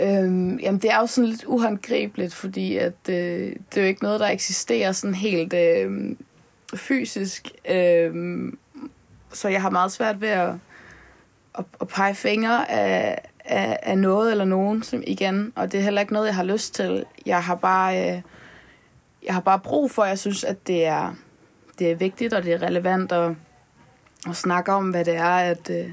Øhm, 0.00 0.58
jamen, 0.58 0.80
det 0.80 0.90
er 0.90 0.98
jo 1.00 1.06
sådan 1.06 1.30
lidt 1.30 1.44
uhåndgribeligt, 1.44 2.34
fordi 2.34 2.76
at, 2.76 2.94
øh, 3.08 3.14
det 3.70 3.76
er 3.76 3.80
jo 3.80 3.86
ikke 3.86 4.02
noget, 4.02 4.20
der 4.20 4.28
eksisterer 4.28 4.92
sådan 4.92 5.14
helt 5.14 5.52
øh, 5.52 6.16
fysisk. 6.74 7.52
Øh, 7.70 8.12
så 9.32 9.48
jeg 9.48 9.62
har 9.62 9.70
meget 9.70 9.92
svært 9.92 10.20
ved 10.20 10.28
at, 10.28 10.54
at, 11.58 11.64
at 11.80 11.88
pege 11.88 12.14
fingre 12.14 12.70
af, 12.70 13.28
af, 13.48 13.78
af 13.82 13.98
noget 13.98 14.30
eller 14.30 14.44
nogen 14.44 14.82
som 14.82 15.02
igen, 15.06 15.52
og 15.56 15.72
det 15.72 15.80
er 15.80 15.84
heller 15.84 16.00
ikke 16.00 16.12
noget, 16.12 16.26
jeg 16.26 16.34
har 16.34 16.44
lyst 16.44 16.74
til. 16.74 17.04
Jeg 17.26 17.44
har 17.44 17.54
bare, 17.54 18.12
øh, 18.12 18.22
jeg 19.26 19.34
har 19.34 19.40
bare 19.40 19.58
brug 19.58 19.90
for, 19.90 20.04
jeg 20.04 20.18
synes, 20.18 20.44
at 20.44 20.66
det 20.66 20.86
er, 20.86 21.14
det 21.78 21.90
er 21.90 21.94
vigtigt, 21.94 22.34
og 22.34 22.42
det 22.42 22.52
er 22.52 22.62
relevant 22.62 23.12
at, 23.12 23.32
at 24.28 24.36
snakke 24.36 24.72
om, 24.72 24.90
hvad 24.90 25.04
det 25.04 25.16
er, 25.16 25.36
at, 25.36 25.70
øh, 25.70 25.90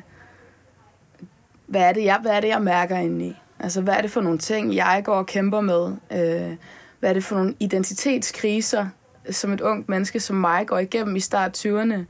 hvad, 1.68 1.82
er 1.82 1.94
det, 1.94 2.04
jeg, 2.04 2.20
hvad 2.22 2.32
er 2.32 2.40
det, 2.40 2.48
jeg 2.48 2.62
mærker 2.62 2.98
indeni. 2.98 3.36
Altså, 3.60 3.82
hvad 3.82 3.94
er 3.94 4.02
det 4.02 4.12
for 4.12 4.22
nogle 4.22 4.40
ting, 4.40 4.76
jeg 4.76 5.02
går 5.06 5.16
og 5.16 5.26
kæmper 5.26 5.62
med? 5.62 5.96
Øh, 6.12 6.56
hvad 7.00 7.10
er 7.10 7.14
det 7.14 7.24
for 7.24 7.36
nogle 7.36 7.56
identitetskriser, 7.60 8.88
som 9.32 9.54
et 9.54 9.62
ungt 9.62 9.90
menneske 9.90 10.20
som 10.20 10.36
mig 10.36 10.68
går 10.68 10.80
igennem 10.80 11.16
i 11.16 11.20
start 11.20 11.66
20'erne? 11.66 12.06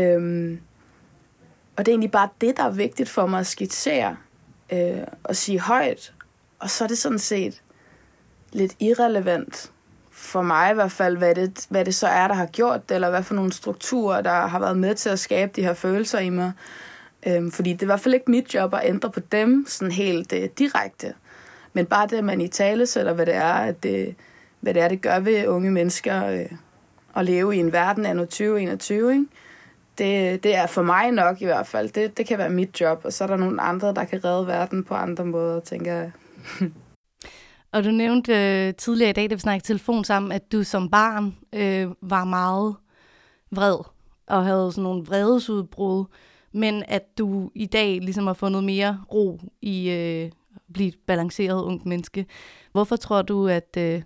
Øh, 0.00 0.58
og 1.76 1.86
det 1.86 1.88
er 1.88 1.92
egentlig 1.92 2.10
bare 2.10 2.28
det, 2.40 2.56
der 2.56 2.64
er 2.64 2.70
vigtigt 2.70 3.08
for 3.08 3.26
mig 3.26 3.40
at 3.40 3.46
skitsere 3.46 4.16
øh, 4.74 5.06
og 5.24 5.36
sige 5.36 5.60
højt. 5.60 6.12
Og 6.58 6.70
så 6.70 6.84
er 6.84 6.88
det 6.88 6.98
sådan 6.98 7.18
set 7.18 7.62
lidt 8.52 8.76
irrelevant 8.80 9.70
for 10.10 10.42
mig 10.42 10.70
i 10.70 10.74
hvert 10.74 10.92
fald, 10.92 11.16
hvad 11.16 11.34
det, 11.34 11.66
hvad 11.68 11.84
det 11.84 11.94
så 11.94 12.06
er, 12.06 12.28
der 12.28 12.34
har 12.34 12.46
gjort 12.46 12.88
det, 12.88 12.94
eller 12.94 13.10
hvad 13.10 13.22
for 13.22 13.34
nogle 13.34 13.52
strukturer, 13.52 14.20
der 14.20 14.46
har 14.46 14.58
været 14.58 14.78
med 14.78 14.94
til 14.94 15.08
at 15.08 15.18
skabe 15.18 15.52
de 15.56 15.62
her 15.62 15.74
følelser 15.74 16.18
i 16.18 16.30
mig. 16.30 16.52
Øhm, 17.26 17.50
fordi 17.50 17.72
det 17.72 17.82
er 17.82 17.84
i 17.84 17.86
hvert 17.86 18.00
fald 18.00 18.14
ikke 18.14 18.30
mit 18.30 18.54
job 18.54 18.74
at 18.74 18.80
ændre 18.84 19.10
på 19.10 19.20
dem 19.20 19.66
sådan 19.68 19.92
helt 19.92 20.32
øh, 20.32 20.48
direkte. 20.58 21.14
Men 21.72 21.86
bare 21.86 22.06
det, 22.06 22.16
at 22.16 22.24
man 22.24 22.40
i 22.40 22.48
tale 22.48 22.86
sætter, 22.86 23.12
hvad 23.12 23.26
det 23.26 23.34
er, 23.34 23.52
at 23.52 23.82
det, 23.82 24.14
hvad 24.60 24.74
det 24.74 24.82
er, 24.82 24.88
det 24.88 25.02
gør 25.02 25.18
ved 25.18 25.46
unge 25.46 25.70
mennesker 25.70 26.26
øh, 26.26 26.46
at 27.16 27.24
leve 27.24 27.56
i 27.56 27.58
en 27.58 27.72
verden 27.72 28.06
af 28.06 28.14
2021, 28.14 29.12
ikke? 29.12 29.26
Det, 29.98 30.42
det 30.42 30.54
er 30.54 30.66
for 30.66 30.82
mig 30.82 31.10
nok 31.10 31.42
i 31.42 31.44
hvert 31.44 31.66
fald. 31.66 31.88
Det, 31.88 32.18
det 32.18 32.26
kan 32.26 32.38
være 32.38 32.50
mit 32.50 32.80
job, 32.80 33.00
og 33.04 33.12
så 33.12 33.24
er 33.24 33.28
der 33.28 33.36
nogle 33.36 33.60
andre, 33.60 33.94
der 33.94 34.04
kan 34.04 34.24
redde 34.24 34.46
verden 34.46 34.84
på 34.84 34.94
andre 34.94 35.24
måder, 35.24 35.60
tænker 35.60 35.94
jeg. 35.94 36.10
og 37.72 37.84
du 37.84 37.90
nævnte 37.90 38.32
øh, 38.32 38.74
tidligere 38.74 39.10
i 39.10 39.12
dag, 39.12 39.30
da 39.30 39.34
vi 39.34 39.40
snakkede 39.40 39.66
telefon 39.66 40.04
sammen, 40.04 40.32
at 40.32 40.52
du 40.52 40.62
som 40.62 40.90
barn 40.90 41.36
øh, 41.52 41.88
var 42.00 42.24
meget 42.24 42.76
vred 43.50 43.78
og 44.26 44.44
havde 44.44 44.72
sådan 44.72 44.82
nogle 44.82 45.04
vredesudbrud 45.06 46.04
men 46.54 46.82
at 46.88 47.18
du 47.18 47.50
i 47.54 47.66
dag 47.66 48.00
ligesom 48.00 48.26
har 48.26 48.34
fundet 48.34 48.64
mere 48.64 49.00
ro 49.12 49.40
i 49.62 49.90
øh, 49.90 50.30
at 50.54 50.62
blive 50.72 50.88
et 50.88 50.98
balanceret 51.06 51.62
ungt 51.62 51.86
menneske. 51.86 52.26
Hvorfor 52.72 52.96
tror 52.96 53.22
du, 53.22 53.48
at... 53.48 53.76
Øh, 53.78 54.02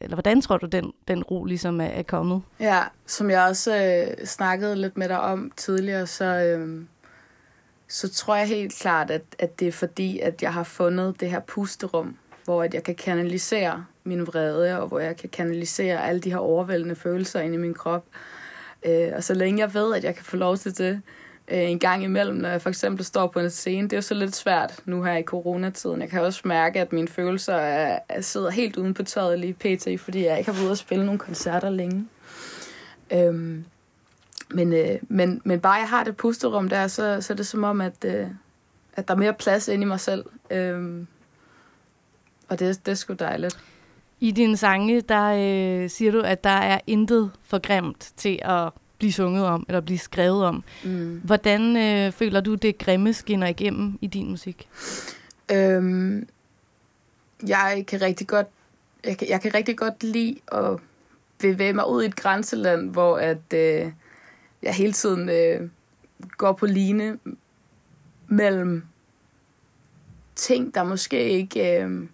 eller 0.00 0.14
hvordan 0.14 0.40
tror 0.40 0.56
du, 0.56 0.66
den, 0.66 0.92
den 1.08 1.22
ro 1.22 1.44
ligesom 1.44 1.80
er, 1.80 1.84
er 1.84 2.02
kommet? 2.02 2.42
Ja, 2.60 2.82
som 3.06 3.30
jeg 3.30 3.42
også 3.42 3.76
øh, 3.76 4.26
snakkede 4.26 4.76
lidt 4.76 4.96
med 4.96 5.08
dig 5.08 5.20
om 5.20 5.52
tidligere, 5.56 6.06
så, 6.06 6.24
øh, 6.24 6.84
så 7.88 8.08
tror 8.08 8.36
jeg 8.36 8.48
helt 8.48 8.74
klart, 8.74 9.10
at, 9.10 9.22
at 9.38 9.60
det 9.60 9.68
er 9.68 9.72
fordi, 9.72 10.18
at 10.18 10.42
jeg 10.42 10.52
har 10.52 10.64
fundet 10.64 11.20
det 11.20 11.30
her 11.30 11.40
pusterum, 11.40 12.16
hvor 12.44 12.62
at 12.62 12.74
jeg 12.74 12.82
kan 12.82 12.94
kanalisere 12.94 13.86
min 14.04 14.26
vrede, 14.26 14.80
og 14.80 14.88
hvor 14.88 14.98
jeg 14.98 15.16
kan 15.16 15.28
kanalisere 15.28 16.06
alle 16.06 16.20
de 16.20 16.30
her 16.30 16.38
overvældende 16.38 16.94
følelser 16.94 17.40
ind 17.40 17.54
i 17.54 17.58
min 17.58 17.74
krop. 17.74 18.04
Øh, 18.86 19.12
og 19.16 19.24
så 19.24 19.34
længe 19.34 19.60
jeg 19.60 19.74
ved, 19.74 19.94
at 19.94 20.04
jeg 20.04 20.14
kan 20.14 20.24
få 20.24 20.36
lov 20.36 20.56
til 20.56 20.78
det, 20.78 20.92
øh, 20.94 21.00
Øh, 21.48 21.70
en 21.70 21.78
gang 21.78 22.04
imellem, 22.04 22.36
når 22.36 22.48
jeg 22.48 22.62
for 22.62 22.68
eksempel 22.68 23.04
står 23.04 23.26
på 23.26 23.40
en 23.40 23.50
scene. 23.50 23.82
Det 23.82 23.92
er 23.92 23.96
jo 23.96 24.02
så 24.02 24.14
lidt 24.14 24.36
svært 24.36 24.80
nu 24.84 25.02
her 25.02 25.16
i 25.16 25.22
coronatiden. 25.22 26.00
Jeg 26.00 26.10
kan 26.10 26.20
også 26.20 26.40
mærke, 26.44 26.80
at 26.80 26.92
mine 26.92 27.08
følelser 27.08 27.54
er, 27.54 27.98
er 28.08 28.20
sidder 28.20 28.50
helt 28.50 28.76
uden 28.76 28.94
på 28.94 29.02
tøjet 29.02 29.38
lige 29.38 29.54
pt., 29.54 30.00
fordi 30.00 30.24
jeg 30.24 30.38
ikke 30.38 30.50
har 30.50 30.54
været 30.54 30.64
ude 30.64 30.72
at 30.72 30.78
spille 30.78 31.04
nogle 31.06 31.18
koncerter 31.18 31.70
længe. 31.70 32.08
Øhm, 33.12 33.64
men, 34.50 34.72
øh, 34.72 34.98
men, 35.08 35.40
men 35.44 35.60
bare 35.60 35.74
jeg 35.74 35.88
har 35.88 36.04
det 36.04 36.16
pusterum 36.16 36.68
der, 36.68 36.86
så, 36.86 37.20
så 37.20 37.32
er 37.32 37.36
det 37.36 37.46
som 37.46 37.64
om, 37.64 37.80
at, 37.80 38.04
øh, 38.04 38.26
at 38.96 39.08
der 39.08 39.14
er 39.14 39.18
mere 39.18 39.34
plads 39.34 39.68
ind 39.68 39.82
i 39.82 39.86
mig 39.86 40.00
selv. 40.00 40.24
Øhm, 40.50 41.06
og 42.48 42.58
det, 42.58 42.86
det 42.86 42.92
er 42.92 42.96
sgu 42.96 43.12
dejligt. 43.12 43.58
I 44.20 44.30
dine 44.30 44.56
sange, 44.56 45.00
der 45.00 45.24
øh, 45.24 45.90
siger 45.90 46.12
du, 46.12 46.20
at 46.20 46.44
der 46.44 46.50
er 46.50 46.80
intet 46.86 47.30
for 47.42 47.58
grimt 47.58 48.12
til 48.16 48.38
at 48.42 48.70
blive 48.98 49.12
sunget 49.12 49.46
om, 49.46 49.64
eller 49.68 49.80
blive 49.80 49.98
skrevet 49.98 50.44
om. 50.44 50.64
Mm. 50.84 51.20
Hvordan 51.24 51.76
øh, 51.76 52.12
føler 52.12 52.40
du, 52.40 52.54
det 52.54 52.78
grimme 52.78 53.12
skinner 53.12 53.46
igennem 53.46 53.98
i 54.00 54.06
din 54.06 54.30
musik? 54.30 54.68
Øhm, 55.52 56.28
jeg 57.46 57.84
kan 57.88 58.00
rigtig 58.00 58.26
godt 58.26 58.46
jeg 59.04 59.18
kan, 59.18 59.28
jeg 59.28 59.40
kan 59.40 59.54
rigtig 59.54 59.78
godt 59.78 60.02
lide 60.02 60.36
at 60.52 60.78
bevæge 61.38 61.72
mig 61.72 61.88
ud 61.88 62.02
i 62.02 62.06
et 62.06 62.16
grænseland, 62.16 62.90
hvor 62.90 63.18
at 63.18 63.52
øh, 63.54 63.92
jeg 64.62 64.74
hele 64.74 64.92
tiden 64.92 65.28
øh, 65.28 65.68
går 66.36 66.52
på 66.52 66.66
line 66.66 67.18
mellem 68.28 68.84
ting, 70.36 70.74
der 70.74 70.84
måske 70.84 71.30
ikke 71.30 71.80
øh, 71.82 72.08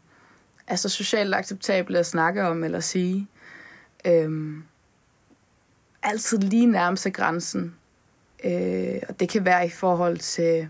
er 0.67 0.77
så 0.77 0.89
socialt 0.89 1.35
acceptable 1.35 1.99
at 1.99 2.07
snakke 2.07 2.47
om 2.47 2.65
eller 2.65 2.81
sige. 2.81 3.29
Øhm, 4.05 4.63
altid 6.02 6.38
lige 6.38 6.66
nærme 6.66 6.97
sig 6.97 7.14
grænsen. 7.14 7.75
Øh, 8.45 9.00
og 9.09 9.21
det 9.21 9.28
kan 9.28 9.45
være 9.45 9.66
i 9.66 9.71
forhold 9.71 10.19
til 10.19 10.69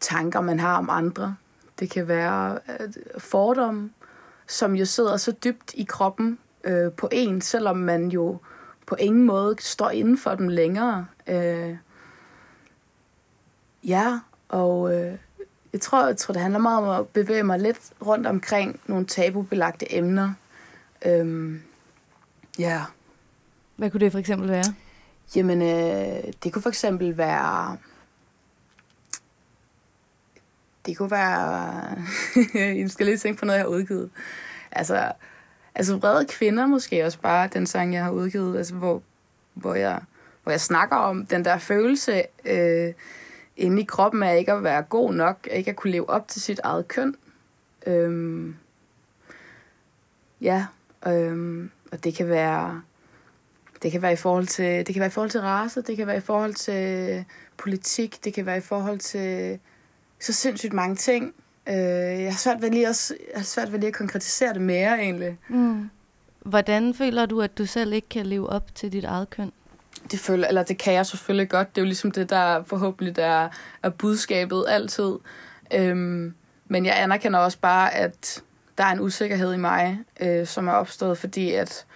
tanker, 0.00 0.40
man 0.40 0.60
har 0.60 0.78
om 0.78 0.90
andre. 0.90 1.36
Det 1.80 1.90
kan 1.90 2.08
være 2.08 2.58
øh, 2.68 2.92
fordomme, 3.18 3.90
som 4.46 4.74
jo 4.74 4.84
sidder 4.84 5.16
så 5.16 5.32
dybt 5.32 5.74
i 5.74 5.84
kroppen 5.84 6.38
øh, 6.64 6.92
på 6.92 7.08
en, 7.12 7.40
selvom 7.40 7.76
man 7.76 8.08
jo 8.08 8.38
på 8.86 8.94
ingen 8.94 9.24
måde 9.24 9.56
står 9.60 9.90
inden 9.90 10.18
for 10.18 10.34
dem 10.34 10.48
længere. 10.48 11.06
Øh, 11.26 11.76
ja, 13.84 14.18
og 14.48 14.94
øh, 14.94 15.18
jeg, 15.72 15.80
tror, 15.80 16.06
jeg 16.06 16.16
tror, 16.16 16.32
det 16.32 16.42
handler 16.42 16.60
meget 16.60 16.82
om 16.84 17.00
at 17.00 17.08
bevæge 17.08 17.42
mig 17.42 17.58
lidt 17.58 17.80
rundt 18.06 18.26
omkring 18.26 18.80
nogle 18.86 19.06
tabubelagte 19.06 19.94
emner. 19.94 20.32
Øh, 21.06 21.54
ja. 22.58 22.84
Hvad 23.78 23.90
kunne 23.90 24.00
det 24.00 24.12
for 24.12 24.18
eksempel 24.18 24.48
være? 24.48 24.74
Jamen, 25.36 25.62
øh, 25.62 26.32
det 26.44 26.52
kunne 26.52 26.62
for 26.62 26.68
eksempel 26.68 27.16
være... 27.16 27.76
Det 30.86 30.96
kunne 30.96 31.10
være... 31.10 31.96
jeg 32.78 32.90
skal 32.90 33.06
lige 33.06 33.18
tænke 33.18 33.38
på 33.38 33.44
noget, 33.44 33.58
jeg 33.58 33.64
har 33.64 33.70
udgivet. 33.70 34.10
Altså, 34.72 35.12
altså 35.74 35.96
vrede 35.96 36.26
kvinder 36.26 36.66
måske 36.66 37.04
også 37.04 37.20
bare, 37.20 37.48
den 37.52 37.66
sang, 37.66 37.94
jeg 37.94 38.04
har 38.04 38.10
udgivet, 38.10 38.58
altså, 38.58 38.74
hvor, 38.74 39.02
hvor, 39.54 39.74
jeg, 39.74 40.00
hvor 40.42 40.52
jeg 40.52 40.60
snakker 40.60 40.96
om 40.96 41.26
den 41.26 41.44
der 41.44 41.58
følelse 41.58 42.22
øh, 42.44 42.92
inde 43.56 43.82
i 43.82 43.84
kroppen 43.84 44.22
af 44.22 44.38
ikke 44.38 44.52
at 44.52 44.62
være 44.62 44.82
god 44.82 45.14
nok, 45.14 45.48
af 45.50 45.58
ikke 45.58 45.70
at 45.70 45.76
kunne 45.76 45.90
leve 45.90 46.10
op 46.10 46.28
til 46.28 46.42
sit 46.42 46.60
eget 46.64 46.88
køn. 46.88 47.14
Øhm, 47.86 48.56
ja, 50.40 50.66
øhm, 51.06 51.70
og 51.92 52.04
det 52.04 52.14
kan 52.14 52.28
være 52.28 52.82
det 53.82 53.92
kan 53.92 54.02
være 54.02 54.12
i 54.12 54.16
forhold 54.16 54.46
til 54.46 54.86
det 54.86 54.94
kan 54.94 55.00
være 55.00 55.08
i 55.08 55.10
forhold 55.10 55.30
til 55.30 55.40
race, 55.40 55.82
det 55.82 55.96
kan 55.96 56.06
være 56.06 56.16
i 56.16 56.20
forhold 56.20 56.54
til 56.54 57.24
politik, 57.56 58.24
det 58.24 58.34
kan 58.34 58.46
være 58.46 58.56
i 58.56 58.60
forhold 58.60 58.98
til 58.98 59.58
så 60.20 60.32
sindssygt 60.32 60.72
mange 60.72 60.96
ting. 60.96 61.34
Øh, 61.68 61.74
jeg 62.22 62.32
har 62.32 62.38
svært 62.38 62.62
ved 62.62 62.70
lige 62.70 62.88
også, 62.88 63.14
jeg 63.32 63.38
har 63.38 63.44
svært 63.44 63.72
ved 63.72 63.78
lige 63.78 63.88
at 63.88 63.94
konkretisere 63.94 64.54
det 64.54 64.62
mere 64.62 64.98
egentlig. 64.98 65.38
Mm. 65.48 65.90
Hvordan 66.38 66.94
føler 66.94 67.26
du, 67.26 67.40
at 67.40 67.58
du 67.58 67.66
selv 67.66 67.92
ikke 67.92 68.08
kan 68.08 68.26
leve 68.26 68.48
op 68.48 68.74
til 68.74 68.92
dit 68.92 69.04
eget 69.04 69.30
køn? 69.30 69.52
Det 70.10 70.18
føler, 70.18 70.48
eller 70.48 70.62
det 70.62 70.78
kan 70.78 70.94
jeg 70.94 71.06
selvfølgelig 71.06 71.48
godt. 71.48 71.74
Det 71.74 71.80
er 71.80 71.84
jo 71.84 71.86
ligesom 71.86 72.10
det, 72.10 72.30
der 72.30 72.62
forhåbentlig 72.62 73.18
er, 73.18 73.48
er 73.82 73.88
budskabet 73.88 74.64
altid. 74.68 75.12
Øhm, 75.74 76.34
men 76.66 76.86
jeg 76.86 77.02
anerkender 77.02 77.38
også 77.38 77.58
bare, 77.58 77.94
at 77.94 78.42
der 78.78 78.84
er 78.84 78.92
en 78.92 79.00
usikkerhed 79.00 79.54
i 79.54 79.56
mig, 79.56 79.98
øh, 80.20 80.46
som 80.46 80.68
er 80.68 80.72
opstået, 80.72 81.18
fordi 81.18 81.52
at 81.52 81.86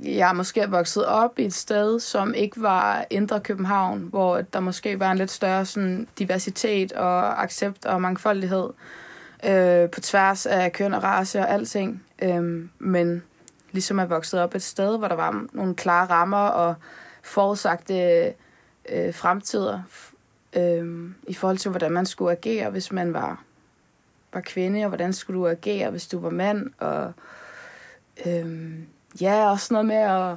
jeg 0.00 0.36
måske 0.36 0.60
er 0.60 0.66
vokset 0.66 1.06
op 1.06 1.38
i 1.38 1.44
et 1.44 1.54
sted, 1.54 2.00
som 2.00 2.34
ikke 2.34 2.62
var 2.62 3.06
Indre 3.10 3.40
København, 3.40 4.00
hvor 4.00 4.40
der 4.40 4.60
måske 4.60 5.00
var 5.00 5.12
en 5.12 5.18
lidt 5.18 5.30
større 5.30 5.64
sådan, 5.64 6.08
diversitet 6.18 6.92
og 6.92 7.42
accept 7.42 7.86
og 7.86 8.02
mangfoldighed 8.02 8.70
øh, 9.44 9.90
på 9.90 10.00
tværs 10.00 10.46
af 10.46 10.72
køn 10.72 10.94
og 10.94 11.02
race 11.02 11.40
og 11.40 11.50
alting. 11.50 12.02
Øh, 12.22 12.68
men 12.78 13.22
ligesom 13.72 13.98
er 13.98 14.04
vokset 14.04 14.40
op 14.40 14.54
et 14.54 14.62
sted, 14.62 14.98
hvor 14.98 15.08
der 15.08 15.14
var 15.14 15.46
nogle 15.52 15.74
klare 15.74 16.06
rammer 16.06 16.46
og 16.46 16.74
forudsagte 17.22 18.24
øh, 18.88 19.14
fremtider 19.14 19.82
øh, 20.56 21.10
i 21.28 21.34
forhold 21.34 21.58
til, 21.58 21.70
hvordan 21.70 21.92
man 21.92 22.06
skulle 22.06 22.32
agere, 22.32 22.70
hvis 22.70 22.92
man 22.92 23.14
var, 23.14 23.42
var 24.32 24.40
kvinde, 24.40 24.84
og 24.84 24.88
hvordan 24.88 25.12
skulle 25.12 25.40
du 25.40 25.48
agere, 25.48 25.90
hvis 25.90 26.06
du 26.06 26.18
var 26.18 26.30
mand, 26.30 26.70
og 26.78 27.12
øh, 28.26 28.72
ja, 29.20 29.50
også 29.50 29.74
noget 29.74 29.86
med 29.86 29.96
at, 29.96 30.36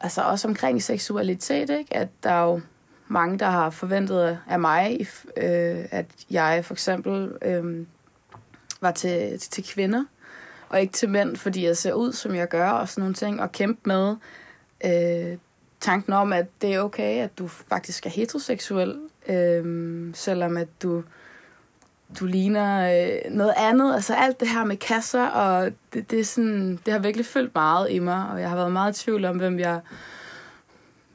altså 0.00 0.22
også 0.22 0.48
omkring 0.48 0.82
seksualitet, 0.82 1.70
ikke? 1.70 1.96
at 1.96 2.08
der 2.22 2.30
er 2.30 2.44
jo 2.44 2.60
mange, 3.08 3.38
der 3.38 3.46
har 3.46 3.70
forventet 3.70 4.38
af 4.48 4.60
mig, 4.60 5.06
øh, 5.36 5.84
at 5.90 6.06
jeg 6.30 6.64
for 6.64 6.74
eksempel 6.74 7.32
øh, 7.42 7.86
var 8.80 8.90
til, 8.90 9.38
til, 9.38 9.64
kvinder, 9.64 10.04
og 10.68 10.80
ikke 10.80 10.92
til 10.92 11.08
mænd, 11.08 11.36
fordi 11.36 11.64
jeg 11.64 11.76
ser 11.76 11.92
ud, 11.92 12.12
som 12.12 12.34
jeg 12.34 12.48
gør, 12.48 12.70
og 12.70 12.88
sådan 12.88 13.02
nogle 13.02 13.14
ting, 13.14 13.40
og 13.40 13.52
kæmpe 13.52 13.80
med 13.84 14.16
øh, 14.84 15.38
tanken 15.80 16.12
om, 16.12 16.32
at 16.32 16.46
det 16.62 16.74
er 16.74 16.80
okay, 16.80 17.22
at 17.22 17.38
du 17.38 17.48
faktisk 17.48 18.06
er 18.06 18.10
heteroseksuel, 18.10 18.98
øh, 19.28 20.14
selvom 20.14 20.56
at 20.56 20.68
du 20.82 21.02
du 22.20 22.26
ligner 22.26 22.90
øh, 22.90 23.32
noget 23.32 23.54
andet. 23.56 23.94
Altså 23.94 24.14
alt 24.14 24.40
det 24.40 24.48
her 24.48 24.64
med 24.64 24.76
kasser, 24.76 25.26
og 25.26 25.72
det, 25.92 26.10
det, 26.10 26.20
er 26.20 26.24
sådan, 26.24 26.78
det 26.86 26.92
har 26.92 26.98
virkelig 26.98 27.26
fyldt 27.26 27.54
meget 27.54 27.90
i 27.90 27.98
mig, 27.98 28.28
og 28.30 28.40
jeg 28.40 28.48
har 28.48 28.56
været 28.56 28.72
meget 28.72 29.00
i 29.00 29.04
tvivl 29.04 29.24
om, 29.24 29.36
hvem 29.36 29.58
jeg, 29.58 29.80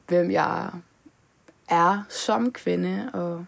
hvem 0.08 0.30
jeg 0.30 0.70
er 1.68 2.02
som 2.08 2.52
kvinde, 2.52 3.10
og, 3.12 3.44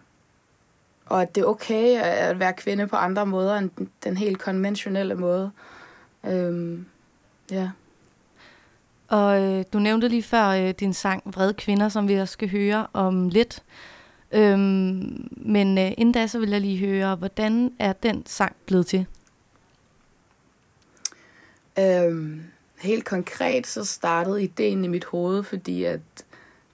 og 1.06 1.22
at 1.22 1.34
det 1.34 1.40
er 1.40 1.46
okay 1.46 2.00
at 2.00 2.38
være 2.38 2.52
kvinde 2.52 2.86
på 2.86 2.96
andre 2.96 3.26
måder 3.26 3.58
end 3.58 3.70
den, 3.78 3.90
den 4.04 4.16
helt 4.16 4.38
konventionelle 4.38 5.14
måde. 5.14 5.50
Øhm, 6.26 6.86
ja. 7.50 7.70
Og 9.08 9.42
øh, 9.42 9.64
du 9.72 9.78
nævnte 9.78 10.08
lige 10.08 10.22
før 10.22 10.48
øh, 10.48 10.70
din 10.70 10.92
sang 10.92 11.22
Vrede 11.26 11.54
Kvinder, 11.54 11.88
som 11.88 12.08
vi 12.08 12.14
også 12.14 12.32
skal 12.32 12.50
høre 12.50 12.86
om 12.92 13.28
lidt. 13.28 13.62
Øhm, 14.32 15.28
men 15.36 15.78
øh, 15.78 15.92
inden 15.98 16.12
da, 16.12 16.26
så 16.26 16.38
vil 16.38 16.50
jeg 16.50 16.60
lige 16.60 16.86
høre, 16.86 17.16
hvordan 17.16 17.72
er 17.78 17.92
den 17.92 18.26
sang 18.26 18.56
blevet 18.66 18.86
til? 18.86 19.06
Øhm, 21.78 22.42
helt 22.78 23.04
konkret 23.04 23.66
så 23.66 23.84
startede 23.84 24.42
ideen 24.42 24.84
i 24.84 24.88
mit 24.88 25.04
hoved, 25.04 25.42
fordi 25.42 25.84
at 25.84 26.00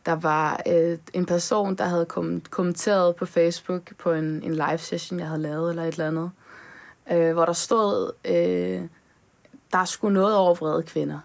der 0.06 0.12
var 0.12 0.60
øh, 0.68 0.98
en 1.12 1.26
person, 1.26 1.74
der 1.74 1.84
havde 1.84 2.06
kom- 2.06 2.42
kommenteret 2.50 3.16
på 3.16 3.26
Facebook 3.26 3.96
på 3.98 4.12
en, 4.12 4.42
en 4.42 4.54
live 4.54 4.78
session, 4.78 5.18
jeg 5.18 5.28
havde 5.28 5.42
lavet 5.42 5.70
eller 5.70 5.82
et 5.82 5.92
eller 5.92 6.08
andet, 6.08 6.30
øh, 7.12 7.32
hvor 7.32 7.44
der 7.44 7.52
stod, 7.52 8.12
øh, 8.24 8.82
der 9.72 9.78
er 9.78 9.84
sgu 9.84 10.08
noget 10.08 10.36
over 10.36 10.54
vrede 10.54 10.82
kvinder. 10.82 11.18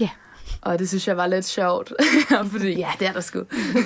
Ja. 0.00 0.10
Og 0.60 0.78
det 0.78 0.88
synes 0.88 1.08
jeg 1.08 1.16
var 1.16 1.26
lidt 1.26 1.44
sjovt, 1.44 1.92
fordi 2.52 2.72
ja, 2.72 2.88
det 2.98 3.08
er 3.08 3.12
der 3.12 3.20
sgu. 3.20 3.38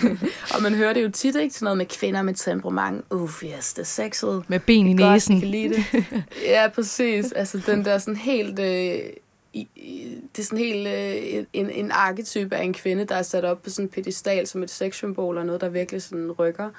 og 0.54 0.62
man 0.62 0.74
hører 0.74 0.92
det 0.92 1.02
jo 1.02 1.10
tit, 1.10 1.36
ikke? 1.36 1.54
Sådan 1.54 1.64
noget 1.64 1.78
med 1.78 1.86
kvinder 1.86 2.22
med 2.22 2.34
temperament. 2.34 3.04
Uff, 3.10 3.42
yes, 3.44 3.74
det 3.74 3.82
er 3.82 3.86
sexet. 3.86 4.44
Med 4.48 4.60
ben 4.60 4.86
i 4.86 5.02
godt, 5.02 5.12
næsen. 5.12 5.40
kan 5.40 5.48
lide 5.48 5.68
det. 5.68 6.04
ja, 6.54 6.68
præcis. 6.74 7.32
Altså 7.32 7.62
den 7.66 7.84
der 7.84 7.98
sådan 7.98 8.16
helt... 8.16 8.58
Øh, 8.58 8.98
i, 9.52 9.68
i, 9.76 10.18
det 10.36 10.42
er 10.42 10.46
sådan 10.46 10.58
helt 10.58 10.88
øh, 10.88 11.44
en, 11.52 11.70
en 11.70 11.90
arketype 11.90 12.56
af 12.56 12.62
en 12.64 12.72
kvinde, 12.72 13.04
der 13.04 13.14
er 13.14 13.22
sat 13.22 13.44
op 13.44 13.62
på 13.62 13.70
sådan 13.70 13.84
en 13.84 13.88
pedestal 13.88 14.46
som 14.46 14.62
et 14.62 14.70
sexsymbol, 14.70 15.38
og 15.38 15.46
noget, 15.46 15.60
der 15.60 15.68
virkelig 15.68 16.02
sådan 16.02 16.32
rykker. 16.32 16.70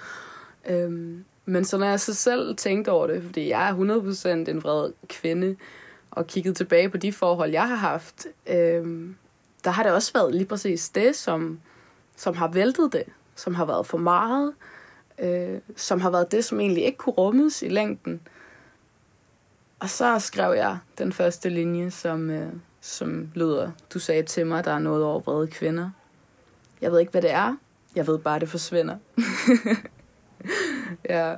Øhm, 0.70 1.24
men 1.46 1.66
så 1.66 1.78
når 1.78 1.86
jeg 1.86 2.00
så 2.00 2.14
selv 2.14 2.56
tænkte 2.56 2.90
over 2.90 3.08
det, 3.08 3.24
fordi 3.24 3.50
jeg 3.50 3.70
er 3.70 4.44
100% 4.46 4.50
en 4.50 4.64
vred 4.64 4.92
kvinde, 5.08 5.56
og 6.12 6.28
kigget 6.28 6.58
tilbage 6.58 6.90
på 6.90 6.98
de 6.98 7.14
forhold, 7.14 7.52
jeg 7.52 7.68
har 7.68 7.76
haft, 7.76 8.28
øhm, 8.48 9.16
der 9.64 9.72
har 9.72 9.84
det 9.84 9.92
også 9.92 10.14
været 10.14 10.36
lige 10.36 10.46
præcis 10.46 10.90
det, 10.90 11.16
som, 11.16 11.60
som 12.16 12.36
har 12.36 12.48
væltet 12.48 12.94
det, 12.94 13.04
som 13.36 13.56
har 13.56 13.66
været 13.66 13.88
for 13.88 13.98
meget, 13.98 14.54
øh, 15.20 15.60
som 15.76 16.02
har 16.02 16.10
været 16.10 16.32
det, 16.32 16.46
som 16.46 16.60
egentlig 16.60 16.84
ikke 16.84 16.98
kunne 16.98 17.14
rummes 17.14 17.62
i 17.62 17.68
længden. 17.68 18.22
Og 19.80 19.90
så 19.90 20.20
skrev 20.20 20.54
jeg 20.54 20.78
den 20.98 21.14
første 21.14 21.50
linje, 21.50 21.92
som, 21.92 22.30
øh, 22.30 22.54
som 22.82 23.30
lyder, 23.36 23.72
du 23.94 24.00
sagde 24.00 24.24
til 24.24 24.48
mig, 24.48 24.66
der 24.66 24.72
er 24.72 24.80
noget 24.80 25.04
over 25.04 25.20
vrede 25.20 25.48
kvinder. 25.48 25.90
Jeg 26.82 26.92
ved 26.92 27.00
ikke, 27.00 27.12
hvad 27.12 27.22
det 27.22 27.32
er. 27.32 27.56
Jeg 27.96 28.08
ved 28.08 28.18
bare, 28.20 28.40
det 28.40 28.50
forsvinder. 28.50 28.98
ja. 31.10 31.36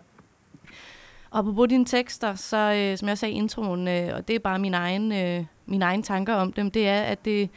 Og 1.31 1.55
på 1.55 1.65
dine 1.65 1.85
tekster, 1.85 2.35
så 2.35 2.57
øh, 2.57 2.97
som 2.97 3.07
jeg 3.07 3.17
sagde 3.17 3.33
i 3.33 3.37
introen, 3.37 3.87
øh, 3.87 4.15
og 4.15 4.27
det 4.27 4.35
er 4.35 4.39
bare 4.39 4.59
min 4.59 4.73
egen, 4.73 5.11
øh, 5.11 5.45
mine 5.65 5.85
egne 5.85 6.03
tanker 6.03 6.33
om 6.33 6.53
dem, 6.53 6.71
det 6.71 6.87
er, 6.87 7.01
at 7.01 7.25
det 7.25 7.49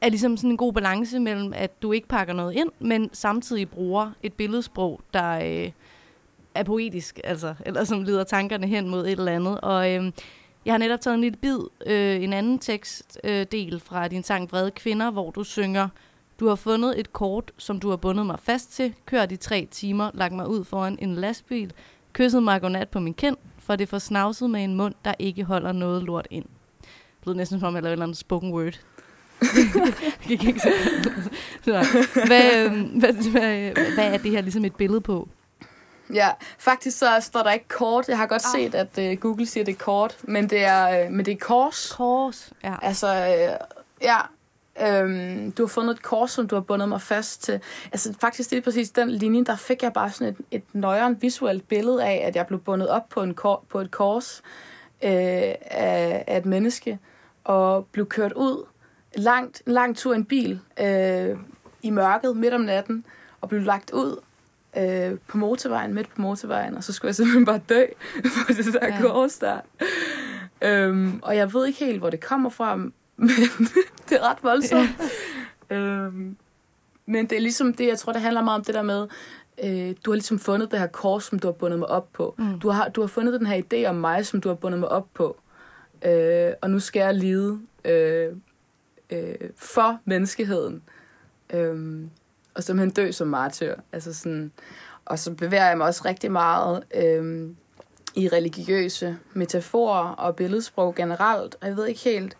er 0.00 0.08
ligesom 0.08 0.36
sådan 0.36 0.50
en 0.50 0.56
god 0.56 0.72
balance 0.72 1.20
mellem, 1.20 1.52
at 1.56 1.82
du 1.82 1.92
ikke 1.92 2.08
pakker 2.08 2.34
noget 2.34 2.54
ind, 2.54 2.70
men 2.78 3.10
samtidig 3.12 3.70
bruger 3.70 4.10
et 4.22 4.32
billedsprog, 4.32 5.00
der 5.14 5.30
øh, 5.64 5.70
er 6.54 6.62
poetisk, 6.62 7.20
altså, 7.24 7.54
eller 7.66 7.84
som 7.84 8.02
leder 8.02 8.24
tankerne 8.24 8.66
hen 8.66 8.88
mod 8.88 9.06
et 9.06 9.10
eller 9.12 9.32
andet. 9.32 9.60
Og 9.60 9.92
øh, 9.92 10.12
jeg 10.64 10.74
har 10.74 10.78
netop 10.78 11.00
taget 11.00 11.14
en 11.14 11.20
lille 11.20 11.38
bid, 11.38 11.58
øh, 11.86 12.22
en 12.22 12.32
anden 12.32 12.58
tekstdel 12.58 13.30
øh, 13.30 13.46
del 13.52 13.80
fra 13.80 14.08
din 14.08 14.22
sang 14.22 14.52
Vrede 14.52 14.70
Kvinder, 14.70 15.10
hvor 15.10 15.30
du 15.30 15.44
synger, 15.44 15.88
du 16.40 16.48
har 16.48 16.54
fundet 16.54 17.00
et 17.00 17.12
kort, 17.12 17.52
som 17.56 17.80
du 17.80 17.90
har 17.90 17.96
bundet 17.96 18.26
mig 18.26 18.38
fast 18.42 18.72
til, 18.72 18.94
kørt 19.06 19.32
i 19.32 19.36
tre 19.36 19.68
timer, 19.70 20.10
lagt 20.14 20.34
mig 20.34 20.48
ud 20.48 20.64
foran 20.64 20.98
en 21.00 21.14
lastbil, 21.14 21.72
kysset 22.12 22.42
mig 22.42 22.60
godnat 22.60 22.88
på 22.88 23.00
min 23.00 23.14
kind, 23.14 23.36
for 23.58 23.76
det 23.76 23.88
får 23.88 23.98
snavset 23.98 24.50
med 24.50 24.64
en 24.64 24.74
mund, 24.74 24.94
der 25.04 25.14
ikke 25.18 25.44
holder 25.44 25.72
noget 25.72 26.02
lort 26.02 26.28
ind. 26.30 26.44
Det 26.80 27.26
lyder 27.26 27.36
næsten 27.36 27.60
som 27.60 27.66
om, 27.66 27.74
jeg 27.74 27.82
laver 27.82 27.90
et 27.90 27.92
eller 27.92 28.04
andet 28.04 28.18
spoken 28.18 28.52
word. 28.52 28.80
Gik 30.28 30.44
ikke 30.44 30.60
så 30.60 30.72
hvad, 32.26 32.64
øhm, 32.64 32.82
hvad, 32.82 33.12
hvad, 33.30 33.72
hvad 33.94 34.12
er 34.12 34.18
det 34.18 34.30
her 34.30 34.40
ligesom 34.40 34.64
et 34.64 34.76
billede 34.76 35.00
på? 35.00 35.28
Ja, 36.14 36.28
faktisk 36.58 36.98
så 36.98 37.06
står 37.20 37.42
der 37.42 37.50
ikke 37.50 37.68
kort. 37.68 38.08
Jeg 38.08 38.18
har 38.18 38.26
godt 38.26 38.42
set, 38.42 38.74
at 38.74 38.98
uh, 38.98 39.20
Google 39.20 39.46
siger, 39.46 39.64
det 39.64 39.72
er 39.72 39.78
kort, 39.78 40.16
men 40.22 40.50
det 40.50 40.64
er, 40.64 41.06
uh, 41.06 41.12
men 41.12 41.26
det 41.26 41.32
er 41.32 41.38
kors. 41.38 41.92
Kors, 41.96 42.52
ja. 42.64 42.74
Altså, 42.82 43.06
øh, 43.06 43.56
ja, 44.02 44.18
øhm, 44.86 45.52
du 45.52 45.62
har 45.62 45.68
fundet 45.68 45.94
et 45.94 46.02
kors, 46.02 46.30
som 46.30 46.48
du 46.48 46.54
har 46.54 46.62
bundet 46.62 46.88
mig 46.88 47.00
fast 47.00 47.42
til. 47.42 47.60
Altså, 47.92 48.14
faktisk 48.20 48.50
lige 48.50 48.62
præcis 48.62 48.90
den 48.90 49.10
linje, 49.10 49.44
der 49.44 49.56
fik 49.56 49.82
jeg 49.82 49.92
bare 49.92 50.10
sådan 50.10 50.28
et, 50.28 50.36
et 50.50 50.62
nøjeren 50.72 51.22
visuelt 51.22 51.68
billede 51.68 52.04
af, 52.04 52.22
at 52.26 52.36
jeg 52.36 52.46
blev 52.46 52.60
bundet 52.60 52.88
op 52.88 53.08
på, 53.08 53.22
en 53.22 53.34
kor, 53.34 53.64
på 53.68 53.80
et 53.80 53.90
kors 53.90 54.42
øh, 55.02 55.10
af, 55.10 56.24
af 56.26 56.36
et 56.36 56.46
menneske, 56.46 56.98
og 57.44 57.86
blev 57.92 58.06
kørt 58.06 58.32
ud 58.32 58.64
langt, 59.16 59.62
lang 59.66 59.96
tur 59.96 60.12
i 60.12 60.16
en 60.16 60.24
bil 60.24 60.60
øh, 60.80 61.36
i 61.82 61.90
mørket 61.90 62.36
midt 62.36 62.54
om 62.54 62.60
natten, 62.60 63.04
og 63.40 63.48
blev 63.48 63.60
lagt 63.60 63.90
ud 63.90 64.20
øh, 64.76 65.18
på 65.28 65.38
motorvejen, 65.38 65.94
midt 65.94 66.14
på 66.14 66.22
motorvejen, 66.22 66.76
og 66.76 66.84
så 66.84 66.92
skulle 66.92 67.08
jeg 67.08 67.14
simpelthen 67.14 67.44
bare 67.44 67.60
dø 67.68 67.84
for 68.34 68.52
det 68.52 68.74
der 68.80 68.86
ja. 68.86 69.00
kors 69.00 69.38
der. 69.38 69.60
Øhm, 70.62 71.20
og 71.22 71.36
jeg 71.36 71.52
ved 71.52 71.66
ikke 71.66 71.84
helt, 71.84 71.98
hvor 71.98 72.10
det 72.10 72.20
kommer 72.20 72.50
fra, 72.50 72.76
men 73.16 73.30
det 74.08 74.12
er 74.12 74.30
ret 74.30 74.38
voldsomt. 74.42 74.90
Ja. 75.70 75.76
Øhm, 75.76 76.36
men 77.06 77.26
det 77.26 77.36
er 77.36 77.40
ligesom 77.40 77.74
det, 77.74 77.86
jeg 77.86 77.98
tror, 77.98 78.12
det 78.12 78.22
handler 78.22 78.42
meget 78.42 78.58
om 78.58 78.64
det 78.64 78.74
der 78.74 78.82
med, 78.82 79.06
øh, 79.64 79.94
du 80.04 80.10
har 80.10 80.14
ligesom 80.14 80.38
fundet 80.38 80.70
det 80.70 80.78
her 80.78 80.86
kors, 80.86 81.24
som 81.24 81.38
du 81.38 81.48
har 81.48 81.52
bundet 81.52 81.78
mig 81.78 81.88
op 81.88 82.08
på. 82.12 82.34
Mm. 82.38 82.60
Du, 82.60 82.68
har, 82.68 82.88
du 82.88 83.00
har 83.00 83.08
fundet 83.08 83.40
den 83.40 83.46
her 83.46 83.62
idé 83.62 83.88
om 83.88 83.94
mig, 83.94 84.26
som 84.26 84.40
du 84.40 84.48
har 84.48 84.56
bundet 84.56 84.80
mig 84.80 84.88
op 84.88 85.06
på. 85.14 85.36
Øh, 86.04 86.52
og 86.62 86.70
nu 86.70 86.80
skal 86.80 87.00
jeg 87.00 87.14
lide 87.14 87.60
øh, 87.84 88.32
øh, 89.10 89.50
for 89.56 89.98
menneskeheden. 90.04 90.82
Øhm, 91.50 92.10
og 92.54 92.62
simpelthen 92.62 92.90
dø 92.90 93.12
som 93.12 93.28
martyr. 93.28 93.76
Altså 93.92 94.14
sådan, 94.14 94.52
og 95.04 95.18
så 95.18 95.34
bevæger 95.34 95.68
jeg 95.68 95.78
mig 95.78 95.86
også 95.86 96.02
rigtig 96.04 96.32
meget 96.32 96.84
øhm, 96.94 97.56
i 98.14 98.28
religiøse 98.28 99.18
metaforer 99.32 100.08
og 100.08 100.36
billedsprog 100.36 100.94
generelt. 100.94 101.56
Og 101.60 101.68
jeg 101.68 101.76
ved 101.76 101.86
ikke 101.86 102.00
helt, 102.00 102.36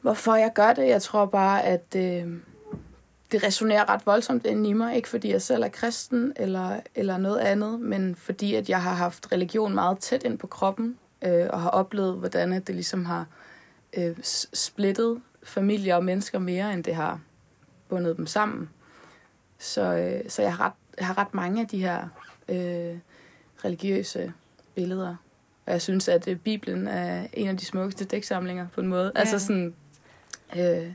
hvorfor 0.00 0.34
jeg 0.34 0.50
gør 0.54 0.72
det. 0.72 0.88
Jeg 0.88 1.02
tror 1.02 1.26
bare, 1.26 1.64
at 1.64 1.96
øh, 1.96 2.26
det 3.32 3.44
resonerer 3.44 3.88
ret 3.88 4.06
voldsomt 4.06 4.46
ind 4.46 4.66
i 4.66 4.72
mig. 4.72 4.96
Ikke 4.96 5.08
fordi 5.08 5.32
jeg 5.32 5.42
selv 5.42 5.62
er 5.62 5.68
kristen 5.68 6.32
eller, 6.36 6.80
eller 6.94 7.16
noget 7.16 7.38
andet, 7.38 7.80
men 7.80 8.14
fordi 8.14 8.54
at 8.54 8.68
jeg 8.68 8.82
har 8.82 8.94
haft 8.94 9.32
religion 9.32 9.74
meget 9.74 9.98
tæt 9.98 10.22
ind 10.22 10.38
på 10.38 10.46
kroppen 10.46 10.98
øh, 11.24 11.46
og 11.50 11.60
har 11.60 11.70
oplevet, 11.70 12.14
hvordan 12.14 12.52
det 12.52 12.74
ligesom 12.74 13.04
har 13.04 13.26
øh, 13.96 14.16
splittet 14.52 15.20
familier 15.48 15.96
og 15.96 16.04
mennesker 16.04 16.38
mere, 16.38 16.72
end 16.72 16.84
det 16.84 16.94
har 16.94 17.20
bundet 17.88 18.16
dem 18.16 18.26
sammen. 18.26 18.70
Så, 19.58 19.82
øh, 19.82 20.30
så 20.30 20.42
jeg, 20.42 20.56
har 20.56 20.64
ret, 20.64 20.72
jeg 20.98 21.06
har 21.06 21.18
ret 21.18 21.34
mange 21.34 21.60
af 21.60 21.68
de 21.68 21.78
her 21.78 22.08
øh, 22.48 22.98
religiøse 23.64 24.32
billeder. 24.74 25.16
Og 25.66 25.72
jeg 25.72 25.82
synes, 25.82 26.08
at 26.08 26.28
øh, 26.28 26.36
Bibelen 26.36 26.88
er 26.88 27.26
en 27.32 27.48
af 27.48 27.56
de 27.56 27.64
smukkeste 27.64 28.04
dæksamlinger 28.04 28.66
på 28.74 28.80
en 28.80 28.86
måde. 28.86 29.12
Ja. 29.14 29.20
Altså 29.20 29.38
sådan... 29.38 29.74
Øh, 30.56 30.92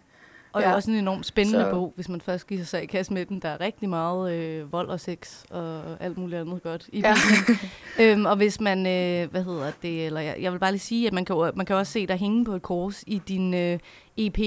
Og 0.54 0.62
ja. 0.62 0.68
Er 0.70 0.74
også 0.74 0.92
en 0.92 0.98
enormt 0.98 1.26
spændende 1.26 1.60
Så- 1.64 1.72
bog, 1.72 1.94
hvis 1.96 2.10
man 2.10 2.22
først 2.22 2.48
giver 2.48 2.64
sig 2.64 2.84
i 2.84 2.86
kast 2.86 3.12
med 3.12 3.26
den. 3.26 3.40
Der 3.40 3.50
er 3.50 3.60
rigtig 3.62 3.90
meget 3.90 4.34
øh, 4.34 4.72
vold 4.72 4.90
og 4.90 5.00
sex 5.00 5.44
og 5.50 5.82
alt 6.00 6.18
muligt 6.18 6.42
andet 6.42 6.64
godt 6.64 6.90
i 6.94 7.00
Ja. 7.00 7.16
Øhm, 8.00 8.26
og 8.26 8.36
hvis 8.36 8.62
man, 8.62 8.80
øh, 8.80 9.32
hvad 9.32 9.44
hedder 9.44 9.72
det, 9.82 10.06
eller 10.06 10.20
jeg, 10.22 10.36
jeg 10.42 10.52
vil 10.54 10.60
bare 10.60 10.72
lige 10.72 10.80
sige, 10.80 11.08
at 11.08 11.14
man 11.14 11.26
kan, 11.26 11.52
man 11.56 11.66
kan 11.66 11.76
også 11.76 11.92
se 11.94 12.08
dig 12.08 12.18
hænge 12.18 12.46
på 12.46 12.56
et 12.56 12.62
kors 12.62 13.04
i 13.08 13.22
din 13.28 13.54
øh, 13.54 13.80
EP, 14.18 14.40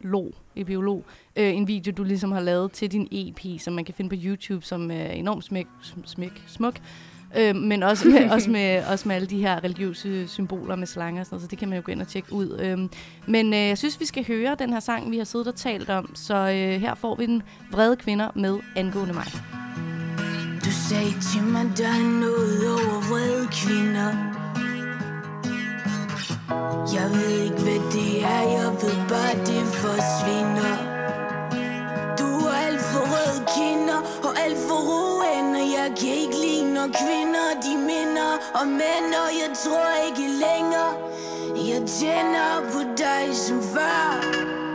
log, 0.00 0.32
epiolog, 0.56 1.04
øh, 1.36 1.54
en 1.56 1.68
video, 1.68 1.92
du 1.96 2.04
ligesom 2.04 2.32
har 2.32 2.40
lavet 2.40 2.72
til 2.72 2.92
din 2.92 3.08
EP, 3.12 3.60
som 3.60 3.72
man 3.74 3.84
kan 3.84 3.94
finde 3.94 4.16
på 4.16 4.22
YouTube, 4.24 4.64
som 4.64 4.90
er 4.90 5.04
enormt 5.06 5.44
smæk, 5.44 5.66
smæk, 6.04 6.42
smuk. 6.46 6.74
Øh, 7.36 7.56
men 7.56 7.82
også 7.82 8.08
med, 8.08 8.30
også, 8.34 8.50
med, 8.50 8.82
også 8.84 9.08
med 9.08 9.16
alle 9.16 9.26
de 9.26 9.38
her 9.38 9.64
religiøse 9.64 10.28
symboler 10.28 10.76
med 10.76 10.86
slanger 10.86 11.20
og 11.20 11.26
sådan 11.26 11.34
noget, 11.34 11.42
så 11.42 11.48
det 11.48 11.58
kan 11.58 11.68
man 11.68 11.78
jo 11.78 11.82
gå 11.86 11.92
ind 11.92 12.00
og 12.00 12.08
tjekke 12.08 12.32
ud. 12.32 12.58
Øhm, 12.60 12.90
men 13.26 13.52
øh, 13.54 13.58
jeg 13.58 13.78
synes, 13.78 14.00
vi 14.00 14.06
skal 14.06 14.26
høre 14.26 14.56
den 14.58 14.72
her 14.72 14.80
sang, 14.80 15.10
vi 15.10 15.18
har 15.18 15.24
siddet 15.24 15.46
og 15.46 15.54
talt 15.54 15.90
om, 15.90 16.10
så 16.14 16.34
øh, 16.34 16.80
her 16.80 16.94
får 16.94 17.14
vi 17.14 17.26
den. 17.26 17.42
Vrede 17.70 17.96
kvinder 17.96 18.30
med 18.34 18.58
angående 18.76 19.14
mig. 19.14 19.24
Du 20.64 20.70
sagde 20.70 21.14
til 21.32 21.42
mig, 21.42 21.72
der 21.78 21.88
er 21.88 22.20
noget 22.20 22.70
over 22.72 23.00
vrede 23.10 23.48
kvinder. 23.52 24.10
Jeg 26.94 27.10
ved 27.10 27.42
ikke, 27.44 27.62
hvad 27.62 27.92
det 27.92 28.22
er, 28.24 28.42
jeg 28.56 28.70
ved 28.82 29.08
bare, 29.08 29.34
det 29.46 29.66
forsvinder 29.66 30.99
kinder 33.60 34.00
og 34.26 34.32
alt 34.44 34.58
for 34.68 34.80
roende 34.90 35.62
Jeg 35.78 35.88
kan 36.00 36.14
ikke 36.22 36.38
lide, 36.44 36.74
når 36.74 36.88
kvinder 37.02 37.48
de 37.64 37.72
minder 37.90 38.30
om 38.60 38.68
mænd 38.80 39.10
Og 39.24 39.30
jeg 39.42 39.50
tror 39.64 39.88
ikke 40.06 40.26
længere 40.44 40.92
Jeg 41.70 41.80
tænder 41.98 42.52
på 42.72 42.80
dig 42.98 43.36
som 43.36 43.62
før. 43.62 44.69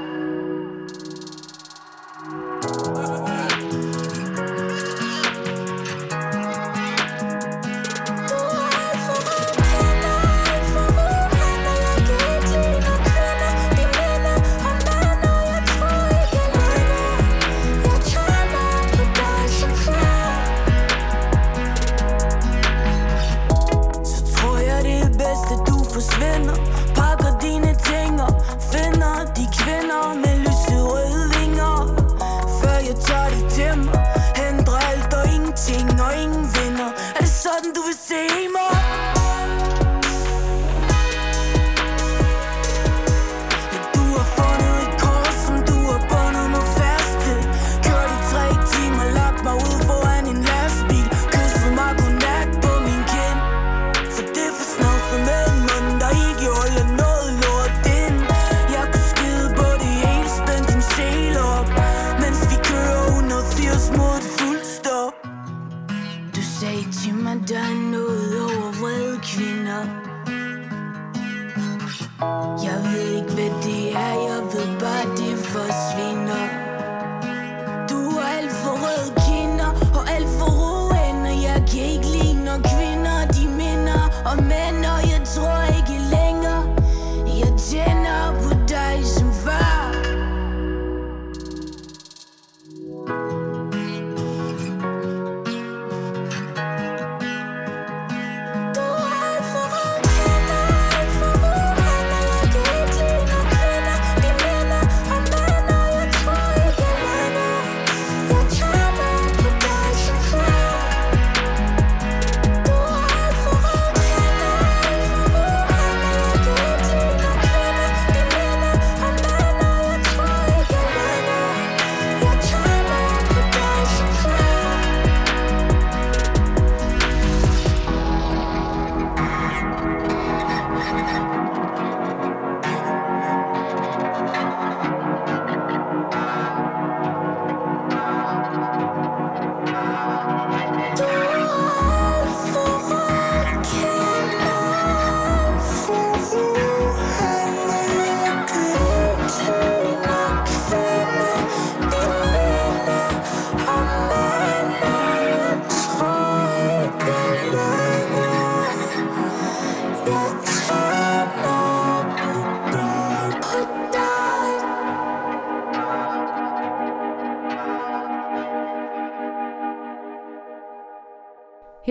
Kvinder 69.75 70.14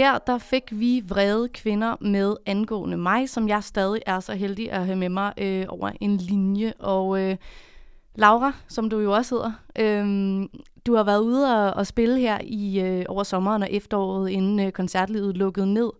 Her 0.05 0.19
der 0.19 0.39
fik 0.39 0.65
vi 0.71 1.03
vrede 1.09 1.49
kvinder 1.49 1.97
med 2.01 2.37
angående 2.47 2.97
mig, 2.97 3.29
som 3.29 3.49
jeg 3.49 3.65
stadig 3.65 4.03
er 4.07 4.21
så 4.21 4.35
heldig 4.35 4.73
at 4.73 4.87
have 4.87 4.97
med 4.97 5.09
mig 5.09 5.33
øh, 5.39 5.65
over 5.69 5.91
en 6.01 6.17
linje. 6.17 6.73
Og 6.79 7.21
øh, 7.21 7.37
Laura, 8.15 8.53
som 8.69 8.91
du 8.91 8.99
jo 8.99 9.13
også 9.13 9.35
hedder, 9.35 9.53
øh, 9.79 10.49
du 10.87 10.95
har 10.95 11.05
været 11.05 11.21
ude 11.21 11.57
og, 11.57 11.75
og 11.75 11.87
spille 11.87 12.19
her 12.21 12.39
i 12.43 12.81
øh, 12.81 13.05
over 13.09 13.23
sommeren 13.23 13.63
og 13.63 13.69
efteråret, 13.71 14.31
inden 14.31 14.61
øh, 14.61 14.73
koncertlivet 14.73 15.37
lukkede 15.37 15.75
ned. 15.75 15.91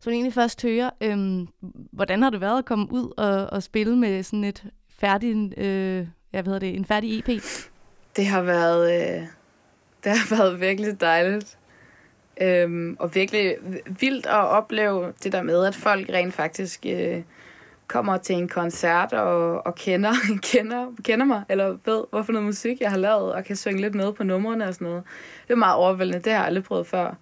Så 0.00 0.10
jeg 0.10 0.10
vil 0.10 0.14
egentlig 0.14 0.34
først 0.34 0.62
høre, 0.62 0.90
øh, 1.00 1.46
hvordan 1.92 2.22
har 2.22 2.30
det 2.30 2.40
været 2.40 2.58
at 2.58 2.64
komme 2.64 2.86
ud 2.90 3.12
og, 3.16 3.46
og 3.46 3.62
spille 3.62 3.96
med 3.96 4.22
sådan 4.22 4.44
et 4.44 4.64
færdig, 5.00 5.58
øh, 5.58 6.06
jeg 6.32 6.46
ved 6.46 6.60
det, 6.60 6.76
en 6.76 6.84
færdig 6.84 7.18
EP? 7.18 7.42
Det 8.16 8.26
har 8.26 8.42
været, 8.42 8.92
øh, 8.92 9.26
det 10.04 10.12
har 10.12 10.36
været 10.36 10.60
virkelig 10.60 11.00
dejligt. 11.00 11.59
Øhm, 12.40 12.96
og 12.98 13.14
virkelig 13.14 13.56
vildt 14.00 14.26
at 14.26 14.46
opleve 14.46 15.12
det 15.22 15.32
der 15.32 15.42
med, 15.42 15.66
at 15.66 15.74
folk 15.74 16.08
rent 16.08 16.34
faktisk 16.34 16.86
øh, 16.86 17.22
kommer 17.86 18.16
til 18.16 18.36
en 18.36 18.48
koncert 18.48 19.12
og, 19.12 19.66
og 19.66 19.74
kender, 19.74 20.12
kender, 20.52 20.86
kender 21.04 21.26
mig, 21.26 21.42
eller 21.48 21.76
ved, 21.84 22.04
hvorfor 22.10 22.32
noget 22.32 22.46
musik 22.46 22.80
jeg 22.80 22.90
har 22.90 22.98
lavet, 22.98 23.32
og 23.32 23.44
kan 23.44 23.56
synge 23.56 23.80
lidt 23.80 23.94
med 23.94 24.12
på 24.12 24.24
numrene 24.24 24.68
og 24.68 24.74
sådan 24.74 24.88
noget. 24.88 25.02
Det 25.48 25.52
er 25.52 25.58
meget 25.58 25.76
overvældende, 25.76 26.18
det 26.18 26.32
har 26.32 26.38
jeg 26.38 26.46
aldrig 26.46 26.64
prøvet 26.64 26.86
før. 26.86 27.14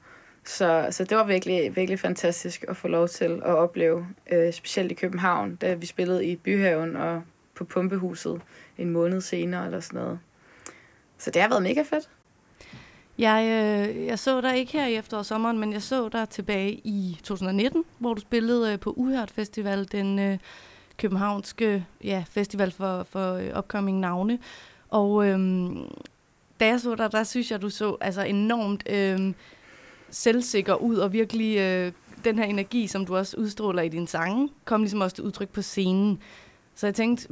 Så, 0.45 0.87
så 0.91 1.05
det 1.05 1.17
var 1.17 1.25
virkelig, 1.25 1.77
virkelig 1.77 2.01
fantastisk 2.01 2.65
at 2.69 2.77
få 2.77 2.89
lov 2.89 3.09
til 3.09 3.43
at 3.45 3.55
opleve, 3.55 4.07
øh, 4.33 4.53
specielt 4.53 4.93
i 4.93 4.95
København, 4.95 5.57
da 5.57 5.75
vi 5.75 5.87
spillede 5.87 6.27
i 6.27 6.37
Byhaven 6.37 6.97
og 6.97 7.23
på 7.55 7.65
Pumpehuset 7.65 8.41
en 8.79 8.91
måned 8.91 9.21
senere 9.21 9.67
eller 9.67 9.81
sådan 9.81 10.01
noget. 10.01 10.19
Så 11.19 11.31
det 11.31 11.43
har 11.43 11.49
været 11.49 11.63
mega 11.63 11.83
fedt. 11.83 12.09
Jeg, 13.19 13.45
øh, 13.45 14.07
jeg 14.07 14.19
så 14.19 14.41
dig 14.41 14.59
ikke 14.59 14.73
her 14.73 14.87
i 14.87 14.95
efterårssommeren, 14.95 15.59
men 15.59 15.73
jeg 15.73 15.83
så 15.83 16.09
dig 16.09 16.29
tilbage 16.29 16.73
i 16.85 17.19
2019, 17.23 17.85
hvor 17.99 18.15
du 18.15 18.21
spillede 18.21 18.73
øh, 18.73 18.81
på 18.81 18.93
Uhørt 18.97 19.31
Festival, 19.31 19.89
den 19.93 20.19
øh, 20.19 20.39
københavnske 20.97 21.87
ja, 22.05 22.25
festival 22.31 22.71
for, 22.71 23.03
for 23.03 23.35
øh, 23.35 23.59
upcoming 23.59 24.01
navne. 24.01 24.39
Og 24.89 25.27
øh, 25.27 25.39
da 26.61 26.67
jeg 26.67 26.81
så 26.81 26.95
dig, 26.95 27.13
der 27.13 27.25
synes 27.25 27.51
jeg, 27.51 27.63
du 27.63 27.71
så 27.71 27.97
altså 28.01 28.23
enormt 28.23 28.89
øh, 28.91 29.35
selvsikker 30.11 30.75
ud, 30.75 30.97
og 30.97 31.13
virkelig 31.13 31.59
øh, 31.59 31.93
den 32.25 32.39
her 32.39 32.45
energi, 32.45 32.87
som 32.87 33.07
du 33.07 33.17
også 33.17 33.37
udstråler 33.37 33.83
i 33.83 33.89
din 33.89 34.07
sange, 34.07 34.49
kom 34.65 34.81
ligesom 34.81 35.01
også 35.01 35.17
til 35.17 35.25
udtryk 35.25 35.49
på 35.49 35.63
scenen. 35.63 36.19
Så 36.75 36.87
jeg 36.87 36.95
tænkte, 36.95 37.29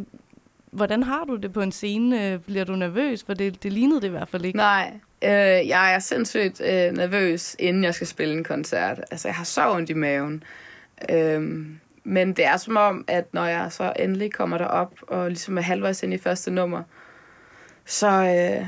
hvordan 0.77 1.03
har 1.03 1.25
du 1.25 1.37
det 1.37 1.53
på 1.53 1.61
en 1.61 1.73
scene? 1.73 2.33
Øh, 2.33 2.39
bliver 2.39 2.65
du 2.65 2.77
nervøs? 2.77 3.25
For 3.25 3.35
det, 3.35 3.63
det 3.63 3.73
lignede 3.73 4.01
det 4.01 4.07
i 4.07 4.11
hvert 4.11 4.29
fald 4.29 4.45
ikke. 4.45 4.57
Nej, 4.57 4.93
øh, 5.25 5.31
jeg 5.69 5.95
er 5.95 5.99
sindssygt 5.99 6.61
øh, 6.61 6.93
nervøs, 6.93 7.57
inden 7.59 7.85
jeg 7.85 7.95
skal 7.95 8.07
spille 8.07 8.35
en 8.35 8.45
koncert. 8.45 9.01
Altså, 9.11 9.29
jeg 9.29 9.35
har 9.35 9.45
så 9.45 9.71
ondt 9.71 9.91
i 9.91 9.95
maven. 9.95 10.43
Øh, 11.11 11.67
men 12.05 12.33
det 12.33 12.47
er 12.47 12.57
som 12.57 12.77
om, 12.77 13.05
at 13.09 13.35
når 13.35 13.45
jeg 13.45 13.73
så 13.73 13.93
endelig 13.99 14.33
kommer 14.33 14.59
derop, 14.59 14.93
og 15.03 15.29
ligesom 15.29 15.59
er 15.59 15.63
halvvejs 15.63 16.03
ind 16.03 16.15
i 16.15 16.19
første 16.19 16.51
nummer, 16.51 16.83
så, 17.85 18.09
øh, 18.09 18.67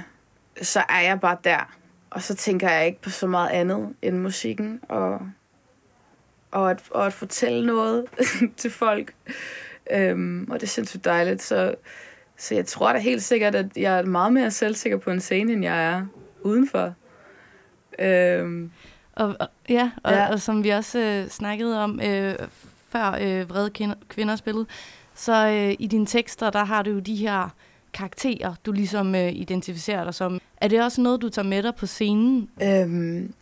så 0.62 0.82
er 0.88 1.00
jeg 1.00 1.20
bare 1.20 1.36
der. 1.44 1.74
Og 2.10 2.22
så 2.22 2.34
tænker 2.34 2.70
jeg 2.70 2.86
ikke 2.86 3.00
på 3.00 3.10
så 3.10 3.26
meget 3.26 3.50
andet 3.50 3.94
end 4.02 4.18
musikken, 4.18 4.80
og, 4.88 5.20
og, 6.50 6.70
at, 6.70 6.82
og 6.90 7.06
at 7.06 7.12
fortælle 7.12 7.66
noget 7.66 8.04
til 8.56 8.70
folk. 8.70 9.14
Øhm, 9.92 10.46
og 10.50 10.60
det 10.60 10.62
er 10.66 10.70
sindssygt 10.70 11.04
dejligt. 11.04 11.42
Så, 11.42 11.74
så 12.36 12.54
jeg 12.54 12.66
tror 12.66 12.92
da 12.92 12.98
helt 12.98 13.22
sikkert, 13.22 13.54
at 13.54 13.66
jeg 13.76 13.98
er 13.98 14.02
meget 14.02 14.32
mere 14.32 14.50
selvsikker 14.50 14.98
på 14.98 15.10
en 15.10 15.20
scene, 15.20 15.52
end 15.52 15.64
jeg 15.64 15.84
er 15.92 16.06
udenfor. 16.42 16.94
Øhm, 17.98 18.70
Og, 19.16 19.36
og, 19.40 19.48
ja, 19.68 19.90
og, 20.02 20.12
Ja. 20.12 20.32
og 20.32 20.40
som 20.40 20.64
vi 20.64 20.68
også 20.68 20.98
øh, 20.98 21.28
snakkede 21.28 21.84
om 21.84 22.00
øh, 22.04 22.34
før 22.88 23.18
øh, 23.20 23.50
Vrede 23.50 23.70
kvinder, 23.70 23.94
kvinder 24.08 24.36
spillede, 24.36 24.66
så 25.14 25.46
øh, 25.48 25.76
i 25.78 25.86
dine 25.86 26.06
tekster, 26.06 26.50
der 26.50 26.64
har 26.64 26.82
du 26.82 26.90
jo 26.90 26.98
de 26.98 27.16
her 27.16 27.54
karakterer, 27.92 28.54
du 28.66 28.72
ligesom 28.72 29.14
øh, 29.14 29.32
identificerer 29.32 30.04
dig 30.04 30.14
som. 30.14 30.40
Er 30.60 30.68
det 30.68 30.82
også 30.82 31.00
noget, 31.00 31.22
du 31.22 31.28
tager 31.28 31.48
med 31.48 31.62
dig 31.62 31.74
på 31.74 31.86
scenen? 31.86 32.50
øhm, 32.62 33.32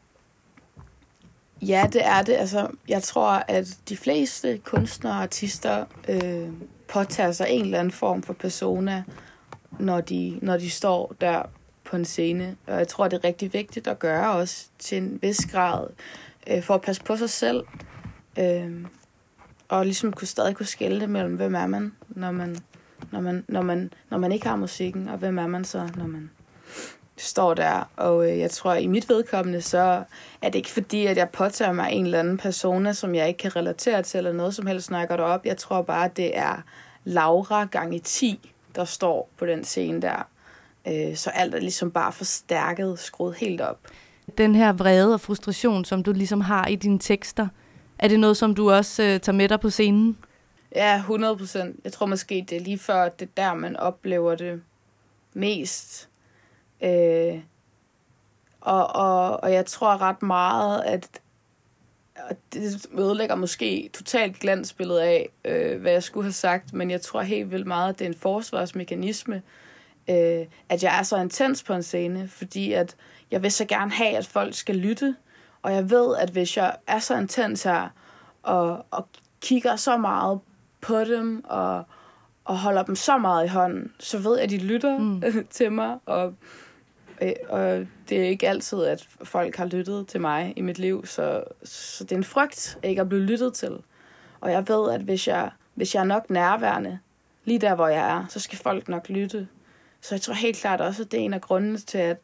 ja, 1.63 1.89
det 1.93 2.07
er 2.07 2.23
det. 2.23 2.33
Altså, 2.33 2.69
jeg 2.89 3.03
tror, 3.03 3.45
at 3.49 3.79
de 3.89 3.97
fleste 3.97 4.59
kunstnere 4.59 5.15
og 5.15 5.23
artister 5.23 5.85
øh, 6.09 6.49
påtager 6.89 7.33
sig 7.33 7.47
en 7.51 7.65
eller 7.65 7.79
anden 7.79 7.93
form 7.93 8.23
for 8.23 8.33
persona, 8.33 9.05
når 9.79 10.01
de, 10.01 10.39
når 10.43 10.57
de 10.57 10.71
står 10.71 11.15
der 11.21 11.43
på 11.85 11.97
en 11.97 12.05
scene. 12.05 12.57
Og 12.67 12.75
jeg 12.79 12.89
tror, 12.89 13.09
det 13.09 13.17
er 13.17 13.25
rigtig 13.25 13.53
vigtigt 13.53 13.87
at 13.87 13.99
gøre 13.99 14.33
også 14.33 14.67
til 14.79 14.99
en 14.99 15.19
vis 15.23 15.47
grad, 15.47 15.87
øh, 16.47 16.63
for 16.63 16.75
at 16.75 16.83
passe 16.83 17.05
på 17.05 17.17
sig 17.17 17.31
selv. 17.31 17.65
Øh, 18.39 18.85
og 19.69 19.85
ligesom 19.85 20.13
kunne 20.13 20.29
stadig 20.29 20.57
kunne 20.57 20.67
skille 20.67 21.07
mellem, 21.07 21.35
hvem 21.35 21.55
er 21.55 21.67
man, 21.67 21.93
når 22.09 22.31
man, 22.31 22.57
når 23.13 23.21
man, 23.21 23.45
når 23.49 23.63
man, 23.63 23.93
når 24.11 24.19
man 24.19 24.33
ikke 24.33 24.49
har 24.49 24.57
musikken, 24.57 25.09
og 25.09 25.19
hvem 25.19 25.39
er 25.39 25.47
man 25.47 25.65
så, 25.65 25.89
når 25.97 26.07
man 26.07 26.31
står 27.17 27.55
der. 27.55 27.91
Og 27.97 28.31
øh, 28.31 28.39
jeg 28.39 28.51
tror, 28.51 28.75
i 28.75 28.87
mit 28.87 29.09
vedkommende, 29.09 29.63
så 29.63 30.03
er 30.43 30.49
det 30.49 30.55
ikke 30.55 30.71
fordi, 30.71 31.07
at 31.07 31.17
jeg 31.17 31.29
påtager 31.31 31.73
mig 31.73 31.93
en 31.93 32.05
eller 32.05 32.19
anden 32.19 32.39
persona, 32.39 32.93
som 32.93 33.15
jeg 33.15 33.29
ikke 33.29 33.39
kan 33.39 33.57
relatere 33.57 34.03
til, 34.03 34.19
eller 34.19 34.33
noget 34.33 34.55
som 34.55 34.67
helst, 34.67 34.91
når 34.91 34.99
jeg 34.99 35.09
går 35.09 35.17
derop. 35.17 35.47
Jeg 35.47 35.57
tror 35.57 35.83
bare, 35.83 36.05
at 36.05 36.17
det 36.17 36.39
er 36.39 36.63
Laura 37.05 37.65
gange 37.65 37.99
10, 37.99 38.53
der 38.77 38.85
står 38.85 39.29
på 39.37 39.47
den 39.47 39.65
scene 39.65 40.03
der. 40.03 40.29
Øh, 40.89 41.17
så 41.17 41.31
alt 41.31 41.55
er 41.55 41.61
ligesom 41.61 41.91
bare 41.91 42.13
forstærket, 42.13 42.99
skruet 42.99 43.35
helt 43.35 43.61
op. 43.61 43.79
Den 44.39 44.55
her 44.55 44.73
vrede 44.73 45.15
og 45.15 45.21
frustration, 45.21 45.85
som 45.85 46.03
du 46.03 46.13
ligesom 46.13 46.41
har 46.41 46.67
i 46.67 46.77
dine 46.77 46.99
tekster, 46.99 47.49
er 47.99 48.09
det 48.09 48.21
noget, 48.21 48.37
som 48.37 48.55
du 48.55 48.71
også 48.71 49.03
øh, 49.03 49.21
tager 49.21 49.37
med 49.37 49.49
dig 49.49 49.61
på 49.61 49.71
scenen? 49.71 50.19
Ja, 50.75 50.97
100 50.97 51.37
procent. 51.37 51.77
Jeg 51.85 51.93
tror 51.93 52.07
måske, 52.07 52.47
det 52.51 52.57
er 52.57 52.61
lige 52.61 52.79
før, 52.79 53.03
at 53.03 53.21
det 53.21 53.29
er 53.37 53.43
der, 53.43 53.55
man 53.55 53.77
oplever 53.77 54.35
det 54.35 54.63
mest. 55.35 56.09
Øh, 56.81 57.41
og, 58.61 58.87
og, 58.87 59.43
og 59.43 59.53
jeg 59.53 59.67
tror 59.67 60.01
ret 60.01 60.23
meget, 60.23 60.83
at 60.83 61.21
og 62.31 62.37
det 62.53 62.87
ødelægger 62.99 63.35
måske 63.35 63.91
totalt 63.93 64.39
glansbilledet 64.39 65.01
af, 65.01 65.29
øh, 65.45 65.81
hvad 65.81 65.93
jeg 65.93 66.03
skulle 66.03 66.25
have 66.25 66.33
sagt, 66.33 66.73
men 66.73 66.91
jeg 66.91 67.01
tror 67.01 67.23
helt 67.23 67.51
vildt 67.51 67.67
meget, 67.67 67.89
at 67.89 67.99
det 67.99 68.05
er 68.05 68.09
en 68.09 68.19
forsvarsmekanisme, 68.19 69.43
øh, 70.11 70.47
at 70.69 70.83
jeg 70.83 70.99
er 70.99 71.03
så 71.03 71.17
intens 71.17 71.63
på 71.63 71.73
en 71.73 71.83
scene, 71.83 72.29
fordi 72.29 72.73
at 72.73 72.97
jeg 73.31 73.43
vil 73.43 73.53
så 73.53 73.65
gerne 73.65 73.91
have, 73.91 74.17
at 74.17 74.27
folk 74.27 74.55
skal 74.55 74.77
lytte, 74.77 75.17
og 75.63 75.73
jeg 75.73 75.91
ved, 75.91 76.17
at 76.17 76.31
hvis 76.31 76.57
jeg 76.57 76.77
er 76.87 76.99
så 76.99 77.17
intens 77.19 77.63
her, 77.63 77.89
og, 78.43 78.87
og 78.91 79.09
kigger 79.41 79.77
så 79.77 79.97
meget 79.97 80.41
på 80.81 81.05
dem, 81.05 81.45
og, 81.45 81.85
og 82.45 82.59
holder 82.59 82.83
dem 82.83 82.97
så 82.97 83.19
meget 83.19 83.45
i 83.45 83.49
hånden, 83.49 83.93
så 84.01 84.19
ved 84.19 84.35
jeg, 84.35 84.45
at 84.45 84.51
de 84.51 84.59
lytter 84.59 84.99
mm. 84.99 85.23
til 85.51 85.73
mig, 85.73 85.99
og, 86.07 86.35
og 87.49 87.87
det 88.09 88.19
er 88.21 88.25
ikke 88.29 88.49
altid, 88.49 88.85
at 88.85 89.09
folk 89.25 89.57
har 89.57 89.65
lyttet 89.65 90.07
til 90.07 90.21
mig 90.21 90.53
i 90.57 90.61
mit 90.61 90.79
liv, 90.79 91.07
så, 91.07 91.45
så 91.65 92.05
det 92.05 92.13
er 92.13 92.17
en 92.17 92.25
frygt 92.25 92.79
ikke 92.83 93.01
at 93.01 93.09
blive 93.09 93.23
lyttet 93.23 93.55
til. 93.55 93.79
Og 94.41 94.51
jeg 94.51 94.69
ved, 94.69 94.91
at 94.91 95.01
hvis 95.01 95.29
jeg, 95.29 95.51
hvis 95.75 95.95
jeg 95.95 96.01
er 96.01 96.05
nok 96.05 96.31
nærværende, 96.31 96.99
lige 97.45 97.59
der, 97.59 97.75
hvor 97.75 97.89
jeg 97.89 98.11
er, 98.11 98.27
så 98.29 98.41
skal 98.41 98.59
folk 98.59 98.89
nok 98.89 99.09
lytte. 99.09 99.49
Så 100.01 100.15
jeg 100.15 100.23
tror 100.23 100.35
helt 100.35 100.57
klart 100.57 100.81
også, 100.81 101.03
at 101.03 101.13
det 101.13 101.21
er 101.21 101.25
en 101.25 101.35
af 101.35 101.41
grundene 101.41 101.79
til, 101.79 101.99
at, 101.99 102.19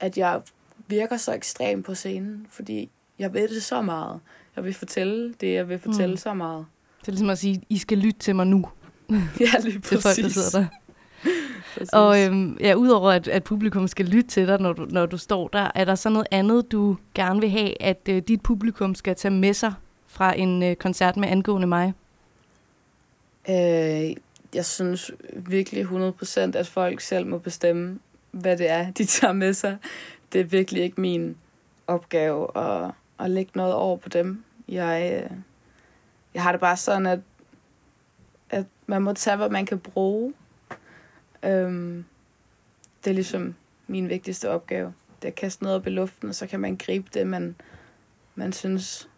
at 0.00 0.18
jeg 0.18 0.40
virker 0.86 1.16
så 1.16 1.32
ekstrem 1.32 1.82
på 1.82 1.94
scenen, 1.94 2.46
fordi 2.50 2.90
jeg 3.18 3.34
ved 3.34 3.48
det 3.48 3.62
så 3.62 3.82
meget. 3.82 4.20
Jeg 4.56 4.64
vil 4.64 4.74
fortælle 4.74 5.34
det, 5.40 5.54
jeg 5.54 5.68
vil 5.68 5.78
fortælle 5.78 6.10
mm. 6.10 6.16
så 6.16 6.34
meget. 6.34 6.66
Det 7.00 7.08
er 7.08 7.12
ligesom 7.12 7.30
at 7.30 7.38
sige, 7.38 7.62
I 7.68 7.78
skal 7.78 7.98
lytte 7.98 8.20
til 8.20 8.36
mig 8.36 8.46
nu, 8.46 8.68
Ja, 9.40 9.60
lige 9.62 9.80
til 9.80 10.00
folk, 10.00 10.16
der 10.16 10.28
sidder 10.28 10.60
der. 10.60 10.66
Præcis. 11.78 11.92
Og 11.92 12.24
øhm, 12.24 12.56
ja, 12.60 12.74
udover 12.74 13.10
at, 13.10 13.28
at 13.28 13.44
publikum 13.44 13.88
skal 13.88 14.06
lytte 14.06 14.30
til 14.30 14.48
dig, 14.48 14.60
når 14.60 14.72
du, 14.72 14.86
når 14.90 15.06
du 15.06 15.16
står 15.16 15.48
der, 15.48 15.70
er 15.74 15.84
der 15.84 15.94
så 15.94 16.08
noget 16.08 16.26
andet, 16.30 16.72
du 16.72 16.96
gerne 17.14 17.40
vil 17.40 17.50
have, 17.50 17.82
at 17.82 18.00
øh, 18.08 18.22
dit 18.28 18.40
publikum 18.42 18.94
skal 18.94 19.16
tage 19.16 19.34
med 19.34 19.54
sig 19.54 19.74
fra 20.06 20.38
en 20.38 20.62
øh, 20.62 20.76
koncert 20.76 21.16
med 21.16 21.28
angående 21.28 21.66
mig? 21.66 21.94
Øh, 23.48 24.14
jeg 24.54 24.64
synes 24.64 25.10
virkelig 25.32 25.84
100% 25.84 26.40
at 26.56 26.66
folk 26.66 27.00
selv 27.00 27.26
må 27.26 27.38
bestemme, 27.38 27.98
hvad 28.30 28.56
det 28.56 28.70
er, 28.70 28.90
de 28.90 29.04
tager 29.04 29.32
med 29.32 29.54
sig. 29.54 29.76
Det 30.32 30.40
er 30.40 30.44
virkelig 30.44 30.82
ikke 30.82 31.00
min 31.00 31.36
opgave 31.86 32.58
at, 32.58 32.90
at 33.20 33.30
lægge 33.30 33.52
noget 33.54 33.74
over 33.74 33.96
på 33.96 34.08
dem. 34.08 34.44
Jeg, 34.68 35.22
øh, 35.24 35.30
jeg 36.34 36.42
har 36.42 36.52
det 36.52 36.60
bare 36.60 36.76
sådan, 36.76 37.06
at, 37.06 37.20
at 38.50 38.64
man 38.86 39.02
må 39.02 39.12
tage, 39.12 39.36
hvad 39.36 39.48
man 39.48 39.66
kan 39.66 39.78
bruge. 39.78 40.32
Øhm, 41.42 42.04
det 43.04 43.10
er 43.10 43.14
ligesom 43.14 43.54
min 43.86 44.08
vigtigste 44.08 44.50
opgave. 44.50 44.92
Det 45.22 45.28
er 45.28 45.32
at 45.32 45.34
kaste 45.34 45.62
noget 45.62 45.76
op 45.76 45.86
i 45.86 45.90
luften, 45.90 46.28
og 46.28 46.34
så 46.34 46.46
kan 46.46 46.60
man 46.60 46.76
gribe 46.76 47.08
det, 47.14 47.26
man, 47.26 47.54
man 48.34 48.52
synes 48.52 49.08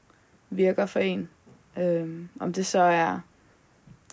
virker 0.51 0.87
for 0.87 1.01
en. 1.01 1.29
Øhm, 1.79 2.29
om 2.41 2.53
det 2.53 2.67
så 2.67 2.81
er 2.81 3.21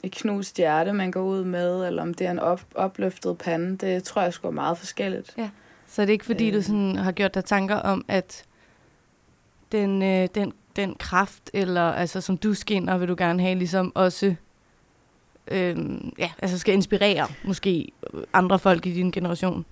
et 0.04 0.12
knust 0.12 0.58
hjerte, 0.58 0.94
man 0.94 1.12
går 1.12 1.22
ud 1.22 1.44
med, 1.44 1.88
eller 1.88 2.02
om 2.02 2.14
det 2.14 2.28
er 2.28 2.32
en 2.32 2.40
op, 2.40 2.62
opløftet 2.76 3.38
pande, 3.38 3.78
det 3.78 4.04
tror 4.04 4.22
jeg 4.22 4.34
sgu 4.34 4.48
er 4.48 4.52
meget 4.52 4.78
forskelligt. 4.78 5.36
Så 5.88 6.02
er 6.02 6.06
det 6.06 6.14
ikke 6.14 6.26
fordi, 6.26 6.48
øh. 6.48 6.54
du 6.54 6.58
Øh. 6.58 6.64
sådan 6.64 6.96
har 6.96 7.12
gjort 7.12 7.34
dig 7.34 7.46
tanker 7.46 7.76
om, 7.76 8.06
at 8.08 8.44
den, 9.72 10.04
øh, 10.04 10.28
den, 10.36 10.54
den 10.76 10.96
kraft, 10.96 11.50
eller 11.54 11.82
altså 11.82 12.22
som 12.22 12.38
du 12.38 12.54
skinner, 12.54 12.98
vil 12.98 13.08
du 13.08 13.16
gerne 13.18 13.42
have 13.42 13.56
ligesom 13.56 13.92
også 13.96 14.36
øh, 15.52 15.78
ja, 16.18 16.32
altså 16.40 16.60
skal 16.60 16.74
inspirere 16.74 17.28
måske 17.44 17.92
andre 18.34 18.60
folk 18.60 18.86
i 18.86 18.94
din 18.94 19.12
generation? 19.12 19.66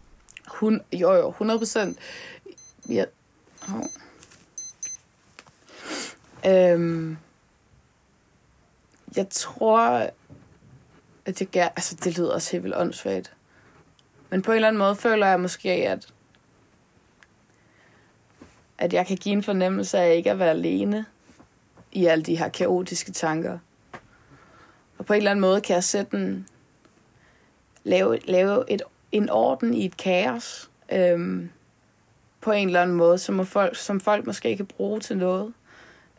Hun, 0.47 0.81
jo, 0.93 1.13
jo, 1.13 1.29
100 1.29 1.59
procent. 1.59 1.97
Ja. 2.89 3.05
Oh. 3.69 3.85
Øhm, 6.47 7.17
jeg 9.15 9.29
tror, 9.29 10.09
at 11.25 11.39
jeg 11.41 11.49
gerne... 11.51 11.69
Altså, 11.75 11.97
det 12.03 12.17
lyder 12.17 12.33
også 12.33 12.51
helt 12.51 12.63
vildt 12.63 12.77
åndssvagt. 12.77 13.33
Men 14.29 14.41
på 14.41 14.51
en 14.51 14.55
eller 14.55 14.67
anden 14.67 14.77
måde 14.77 14.95
føler 14.95 15.27
jeg 15.27 15.39
måske, 15.39 15.69
at, 15.69 16.07
at 18.77 18.93
jeg 18.93 19.07
kan 19.07 19.17
give 19.17 19.33
en 19.33 19.43
fornemmelse 19.43 19.97
af 19.97 20.15
ikke 20.15 20.31
at 20.31 20.39
være 20.39 20.49
alene 20.49 21.05
i 21.91 22.05
alle 22.05 22.23
de 22.23 22.37
her 22.37 22.49
kaotiske 22.49 23.11
tanker. 23.11 23.59
Og 24.97 25.05
på 25.05 25.13
en 25.13 25.17
eller 25.17 25.31
anden 25.31 25.41
måde 25.41 25.61
kan 25.61 25.73
jeg 25.73 25.83
sætte 25.83 26.17
en, 26.17 26.47
lave, 27.83 28.19
lave 28.19 28.71
et, 28.71 28.81
en 29.11 29.29
orden 29.29 29.73
i 29.73 29.85
et 29.85 29.97
kaos, 29.97 30.69
øhm, 30.91 31.49
på 32.41 32.51
en 32.51 32.67
eller 32.67 32.81
anden 32.81 32.97
måde, 32.97 33.17
som 33.17 33.45
folk, 33.45 33.75
som 33.75 33.99
folk 33.99 34.25
måske 34.25 34.57
kan 34.57 34.65
bruge 34.65 34.99
til 34.99 35.17
noget. 35.17 35.53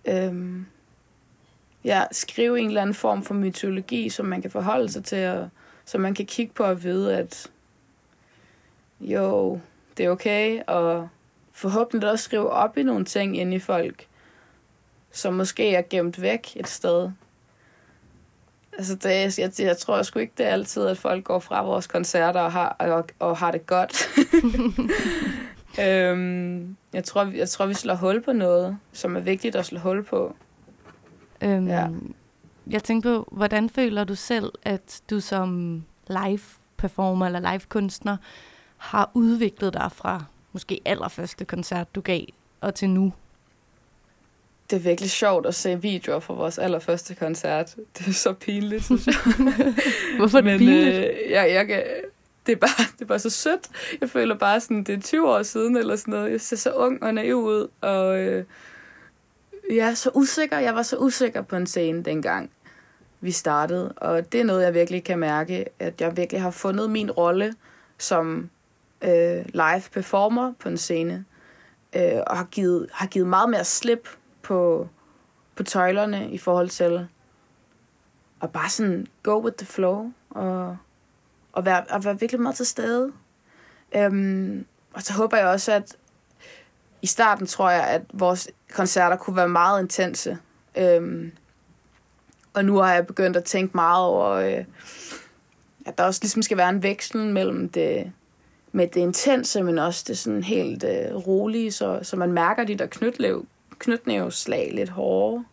Øhm, 0.04 0.66
ja, 1.84 2.04
skrive 2.12 2.60
en 2.60 2.66
eller 2.66 2.82
anden 2.82 2.94
form 2.94 3.22
for 3.22 3.34
mytologi, 3.34 4.08
som 4.08 4.26
man 4.26 4.42
kan 4.42 4.50
forholde 4.50 4.92
sig 4.92 5.04
til, 5.04 5.28
og 5.28 5.48
som 5.84 6.00
man 6.00 6.14
kan 6.14 6.26
kigge 6.26 6.52
på 6.54 6.64
og 6.64 6.82
vide, 6.82 7.16
at 7.16 7.50
jo, 9.00 9.60
det 9.96 10.06
er 10.06 10.10
okay, 10.10 10.60
og 10.66 11.08
forhåbentlig 11.52 12.10
også 12.10 12.24
skrive 12.24 12.50
op 12.50 12.78
i 12.78 12.82
nogle 12.82 13.04
ting 13.04 13.38
inde 13.38 13.56
i 13.56 13.58
folk, 13.58 14.06
som 15.10 15.34
måske 15.34 15.74
er 15.74 15.82
gemt 15.90 16.22
væk 16.22 16.56
et 16.56 16.68
sted. 16.68 17.10
Altså, 18.78 18.94
det, 18.94 19.38
jeg, 19.38 19.50
jeg 19.58 19.76
tror 19.76 20.02
sgu 20.02 20.18
ikke, 20.18 20.32
det 20.38 20.46
er 20.46 20.50
altid, 20.50 20.86
at 20.86 20.98
folk 20.98 21.24
går 21.24 21.38
fra 21.38 21.62
vores 21.62 21.86
koncerter 21.86 22.40
og 22.40 22.52
har, 22.52 22.68
og, 22.68 23.04
og 23.18 23.36
har 23.36 23.50
det 23.50 23.66
godt. 23.66 24.08
øhm, 25.86 26.76
jeg, 26.92 27.04
tror, 27.04 27.24
jeg 27.34 27.48
tror, 27.48 27.66
vi 27.66 27.74
slår 27.74 27.94
hul 27.94 28.22
på 28.22 28.32
noget, 28.32 28.78
som 28.92 29.16
er 29.16 29.20
vigtigt 29.20 29.56
at 29.56 29.66
slå 29.66 29.78
hul 29.78 30.04
på. 30.04 30.36
Øhm, 31.40 31.68
Ja. 31.68 31.88
Jeg 32.70 32.84
tænkte 32.84 33.08
på, 33.08 33.28
hvordan 33.32 33.70
føler 33.70 34.04
du 34.04 34.14
selv, 34.14 34.52
at 34.62 35.02
du 35.10 35.20
som 35.20 35.82
live 36.08 36.40
performer 36.76 37.26
eller 37.26 37.52
live 37.52 37.60
kunstner 37.68 38.16
har 38.76 39.10
udviklet 39.14 39.74
dig 39.74 39.92
fra 39.92 40.24
måske 40.52 40.80
allerførste 40.84 41.44
koncert, 41.44 41.94
du 41.94 42.00
gav, 42.00 42.24
og 42.60 42.74
til 42.74 42.90
nu? 42.90 43.12
Det 44.70 44.76
er 44.76 44.81
virkelig 44.81 45.11
sjovt 45.11 45.46
at 45.46 45.55
se 45.55 45.83
videoer 45.83 46.20
fra 46.20 46.35
vores 46.35 46.59
allerførste 46.59 47.14
koncert. 47.14 47.76
Det 47.98 48.07
er 48.09 48.12
så 48.12 48.33
pinligt, 48.33 48.85
synes 48.85 49.07
jeg. 49.07 49.14
Hvorfor 50.18 50.38
er 50.38 50.42
det 50.42 50.50
Men 50.50 50.59
pinligt? 50.59 50.96
øh, 50.96 51.31
jeg, 51.31 51.50
jeg 51.52 51.66
kan, 51.66 51.83
det, 52.46 52.52
er 52.52 52.57
bare, 52.57 52.85
det 52.92 53.02
er 53.02 53.07
bare 53.07 53.18
så 53.18 53.31
sødt. 53.31 53.68
Jeg 54.00 54.11
føler 54.11 54.35
bare 54.35 54.61
sådan, 54.61 54.85
det 54.85 54.94
er 54.98 55.00
20 55.00 55.31
år 55.31 55.42
siden 55.42 55.76
eller 55.76 55.96
sådan 55.96 56.14
noget. 56.14 56.31
Jeg 56.31 56.40
ser 56.40 56.57
så 56.57 56.72
ung 56.72 57.02
og 57.02 57.14
naiv 57.14 57.37
ud, 57.37 57.68
og 57.81 58.18
øh, 58.18 58.44
jeg 59.70 59.88
er 59.88 59.94
så 59.94 60.11
usikker. 60.14 60.59
Jeg 60.59 60.74
var 60.74 60.83
så 60.83 60.96
usikker 60.96 61.42
på 61.42 61.57
en 61.57 61.66
scene 61.66 62.02
dengang, 62.02 62.50
vi 63.20 63.31
startede. 63.31 63.92
Og 63.96 64.33
det 64.33 64.40
er 64.40 64.44
noget, 64.44 64.64
jeg 64.64 64.74
virkelig 64.74 65.05
kan 65.05 65.18
mærke, 65.18 65.64
at 65.79 66.00
jeg 66.00 66.16
virkelig 66.16 66.42
har 66.42 66.50
fundet 66.50 66.90
min 66.90 67.11
rolle 67.11 67.55
som 67.98 68.50
øh, 69.02 69.44
live 69.55 69.83
performer 69.92 70.52
på 70.59 70.68
en 70.68 70.79
scene. 70.79 71.24
Øh, 71.96 72.20
og 72.26 72.37
har 72.37 72.44
givet, 72.44 72.88
har 72.92 73.07
givet 73.07 73.26
meget 73.29 73.50
mere 73.50 73.64
slip 73.64 74.09
på, 74.46 74.88
på 75.56 75.62
tøjlerne 75.62 76.30
i 76.30 76.38
forhold 76.38 76.68
til 76.68 77.09
at 78.42 78.52
bare 78.52 78.70
sådan 78.70 79.06
go 79.22 79.44
with 79.44 79.56
the 79.56 79.66
flow 79.66 80.12
og, 80.30 80.76
og, 81.52 81.64
være, 81.64 81.85
og 81.90 82.04
være 82.04 82.20
virkelig 82.20 82.40
meget 82.40 82.56
til 82.56 82.66
stede. 82.66 83.12
Øhm, 83.96 84.66
og 84.94 85.02
så 85.02 85.12
håber 85.12 85.37
jeg 85.37 85.46
også, 85.46 85.72
at 85.72 85.96
i 87.02 87.06
starten 87.06 87.46
tror 87.46 87.70
jeg, 87.70 87.87
at 87.87 88.02
vores 88.12 88.48
koncerter 88.72 89.16
kunne 89.16 89.37
være 89.37 89.48
meget 89.48 89.82
intense. 89.82 90.38
Øhm, 90.76 91.32
og 92.54 92.64
nu 92.64 92.76
har 92.76 92.94
jeg 92.94 93.06
begyndt 93.06 93.37
at 93.37 93.44
tænke 93.44 93.76
meget 93.76 94.04
over, 94.04 94.30
øh, 94.30 94.64
at 95.87 95.98
der 95.98 96.04
også 96.04 96.20
ligesom 96.22 96.42
skal 96.42 96.56
være 96.56 96.68
en 96.68 96.82
veksel 96.82 97.26
mellem 97.26 97.68
det, 97.68 98.12
med 98.72 98.88
det 98.88 99.00
intense, 99.00 99.62
men 99.62 99.78
også 99.78 100.04
det 100.09 100.18
sådan 100.18 100.42
helt 100.42 100.85
øh, 100.85 101.14
rolige, 101.14 101.72
så, 101.72 101.98
så 102.02 102.16
man 102.16 102.32
mærker 102.32 102.64
de 102.64 102.74
der 102.74 102.87
knytlev, 102.87 103.46
knytnæveslag 103.78 104.70
lidt 104.74 104.90
hårdere. 104.90 105.44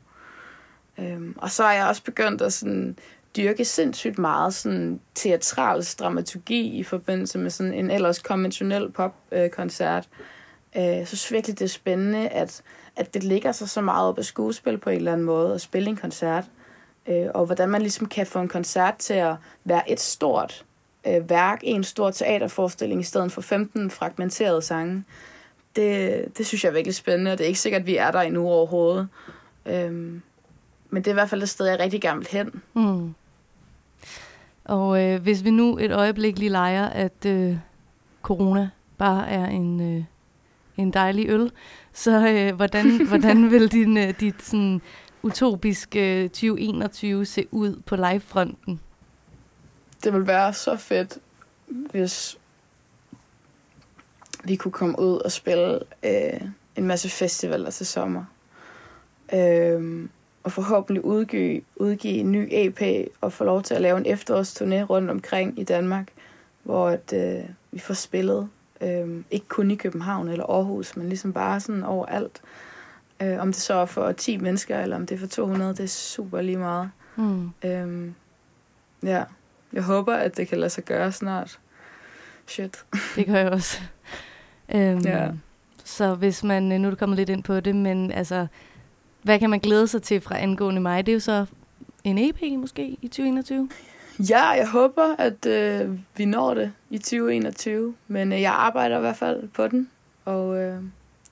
Øhm, 1.00 1.36
og 1.38 1.52
så 1.52 1.64
er 1.64 1.72
jeg 1.72 1.88
også 1.88 2.04
begyndt 2.04 2.42
at 2.42 2.54
sådan, 2.54 2.98
dyrke 3.38 3.66
sindssygt 3.66 4.18
meget 4.18 4.54
sådan, 4.54 5.00
teatralsk 5.16 6.00
dramaturgi 6.00 6.62
i 6.62 6.84
forbindelse 6.84 7.38
med 7.38 7.50
sådan 7.50 7.74
en 7.74 7.92
ellers 7.92 8.20
konventionel 8.20 8.92
popkoncert. 8.92 10.10
Øh, 10.76 10.84
jeg 10.84 11.08
synes 11.08 11.32
virkelig, 11.32 11.60
det 11.60 11.66
er 11.66 11.70
spændende, 11.70 12.30
at, 12.30 12.62
at 12.96 13.14
det 13.14 13.24
ligger 13.24 13.52
sig 13.52 13.70
så 13.70 13.82
meget 13.82 14.10
op 14.10 14.18
af 14.18 14.26
skuespil 14.26 14.78
på 14.78 14.90
en 14.90 14.98
eller 14.98 15.12
anden 15.12 15.26
måde, 15.26 15.54
at 15.54 15.62
spille 15.62 15.90
en 15.90 15.96
koncert. 15.96 16.46
Øh, 17.08 17.28
og 17.34 17.46
hvordan 17.46 17.70
man 17.70 17.82
ligesom 17.82 18.08
kan 18.08 18.26
få 18.26 18.40
en 18.40 18.48
koncert 18.48 18.98
til 18.98 19.14
at 19.14 19.36
være 19.64 19.92
et 19.92 20.00
stort 20.00 20.66
øh, 21.08 21.30
værk, 21.30 21.60
en 21.64 21.84
stor 21.84 22.12
teaterforestilling, 22.12 23.02
i 23.02 23.04
stedet 23.04 23.32
for 23.32 23.42
15 23.42 23.92
fragmenterede 23.92 24.62
sange. 24.62 25.04
Det, 25.76 26.38
det 26.38 26.46
synes 26.46 26.64
jeg 26.64 26.70
er 26.70 26.74
virkelig 26.74 26.96
spændende, 26.96 27.32
og 27.32 27.38
det 27.38 27.44
er 27.44 27.48
ikke 27.48 27.60
sikkert, 27.60 27.80
at 27.82 27.88
vi 27.88 27.98
er 27.98 28.12
der 28.12 28.22
endnu 28.22 28.48
overhovedet. 28.48 29.08
Øhm, 29.66 30.22
men 30.90 31.04
det 31.04 31.08
er 31.08 31.12
i 31.12 31.14
hvert 31.14 31.30
fald 31.30 31.44
et 31.44 31.50
sted, 31.50 31.66
jeg 31.66 31.80
rigtig 31.80 32.02
gerne 32.02 32.20
vil 32.20 32.28
hen. 32.32 32.62
Mm. 32.74 33.14
Og 34.66 35.04
øh, 35.04 35.22
hvis 35.22 35.44
vi 35.44 35.50
nu 35.50 35.78
et 35.78 35.92
øjeblik 35.92 36.40
lige 36.40 36.50
leger, 36.50 36.90
at 36.90 37.26
øh, 37.26 37.58
corona 38.22 38.70
bare 38.98 39.30
er 39.30 39.46
en, 39.46 39.98
øh, 39.98 40.04
en 40.78 40.94
dejlig 40.94 41.30
øl, 41.30 41.52
så 41.94 42.28
øh, 42.28 42.56
hvordan, 42.56 42.98
hvordan 43.10 43.52
vil 43.52 43.72
din, 43.72 43.98
øh, 43.98 44.20
dit 44.20 44.44
sådan, 44.44 44.82
utopiske 45.24 46.24
øh, 46.24 46.30
2021 46.30 47.26
se 47.26 47.46
ud 47.52 47.82
på 47.86 47.96
livefronten? 47.96 48.80
Det 50.04 50.14
ville 50.14 50.28
være 50.28 50.54
så 50.54 50.78
fedt, 50.78 51.18
hvis 51.68 52.38
vi 54.44 54.56
kunne 54.56 54.72
komme 54.72 55.00
ud 55.00 55.18
og 55.18 55.32
spille 55.32 55.80
øh, 56.04 56.42
en 56.76 56.88
masse 56.88 57.10
festivaler 57.10 57.70
til 57.70 57.86
sommer. 57.86 58.26
Øh, 59.34 60.10
og 60.44 60.52
forhåbentlig 60.52 61.06
udgive, 61.06 61.62
udgive 61.76 62.14
en 62.14 62.32
ny 62.32 62.48
EP 62.52 63.08
og 63.22 63.34
få 63.34 63.44
lov 63.44 63.64
til 63.64 63.74
at 63.74 63.82
lave 63.82 63.98
en 63.98 64.06
efterårsturné 64.06 64.84
rundt 64.84 65.10
omkring 65.10 65.60
i 65.60 65.64
Danmark, 65.64 66.08
hvor 66.64 66.90
at, 66.90 67.14
øh, 67.14 67.50
vi 67.72 67.80
får 67.80 67.94
spillet, 67.94 68.50
øh, 68.82 69.24
ikke 69.32 69.48
kun 69.48 69.72
i 69.72 69.76
København 69.76 70.28
eller 70.28 70.46
Aarhus, 70.46 70.96
men 70.96 71.10
ligesom 71.10 71.34
bare 71.34 71.60
sådan 71.60 71.84
overalt. 71.84 72.42
Øh, 73.22 73.40
om 73.40 73.48
det 73.48 73.62
så 73.62 73.74
er 73.74 73.86
for 73.86 74.12
10 74.12 74.38
mennesker, 74.38 74.80
eller 74.80 74.96
om 74.96 75.06
det 75.06 75.16
er 75.16 75.20
for 75.20 75.28
200, 75.28 75.72
det 75.72 75.84
er 75.84 75.88
super 75.88 76.42
lige 76.42 76.58
meget. 76.58 76.92
Mm. 77.16 77.50
Øh, 77.66 78.12
ja, 79.04 79.24
jeg 79.74 79.84
håber, 79.84 80.14
at 80.14 80.38
det 80.38 80.48
kan 80.48 80.58
lade 80.58 80.70
sig 80.70 80.84
gøre 80.84 81.12
snart. 81.12 81.60
Shit. 82.48 82.86
Det 83.16 83.26
gør 83.26 83.38
jeg 83.38 83.52
også. 83.52 83.82
Øhm, 84.70 85.00
Ja. 85.00 85.30
Så 85.86 86.16
hvis 86.16 86.44
man, 86.44 86.72
øh, 86.72 86.80
nu 86.80 86.88
er 86.88 86.90
du 86.90 86.96
kommet 86.96 87.18
lidt 87.18 87.30
ind 87.30 87.44
på 87.44 87.60
det, 87.60 87.76
men 87.76 88.12
altså, 88.12 88.48
hvad 89.22 89.40
kan 89.40 89.50
man 89.50 89.60
glæde 89.60 89.88
sig 89.88 90.02
til 90.02 90.22
fra 90.22 90.40
angående 90.40 90.82
mig? 90.82 91.06
Det 91.06 91.12
er 91.12 91.14
jo 91.14 91.20
så 91.20 91.46
en 92.04 92.18
EP 92.18 92.42
måske 92.58 92.98
i 93.02 93.08
2021? 93.08 93.70
Ja, 94.30 94.48
jeg 94.48 94.70
håber, 94.70 95.16
at 95.20 95.46
øh, 95.46 96.00
vi 96.18 96.26
når 96.26 96.54
det 96.54 96.72
i 96.90 96.98
2021. 96.98 97.96
Men 98.08 98.34
øh, 98.34 98.42
jeg 98.42 98.52
arbejder 98.54 98.98
i 98.98 99.02
hvert 99.02 99.18
fald 99.18 99.48
på 99.48 99.68
den. 99.68 99.90
Og 100.26 100.62
øh, 100.62 100.82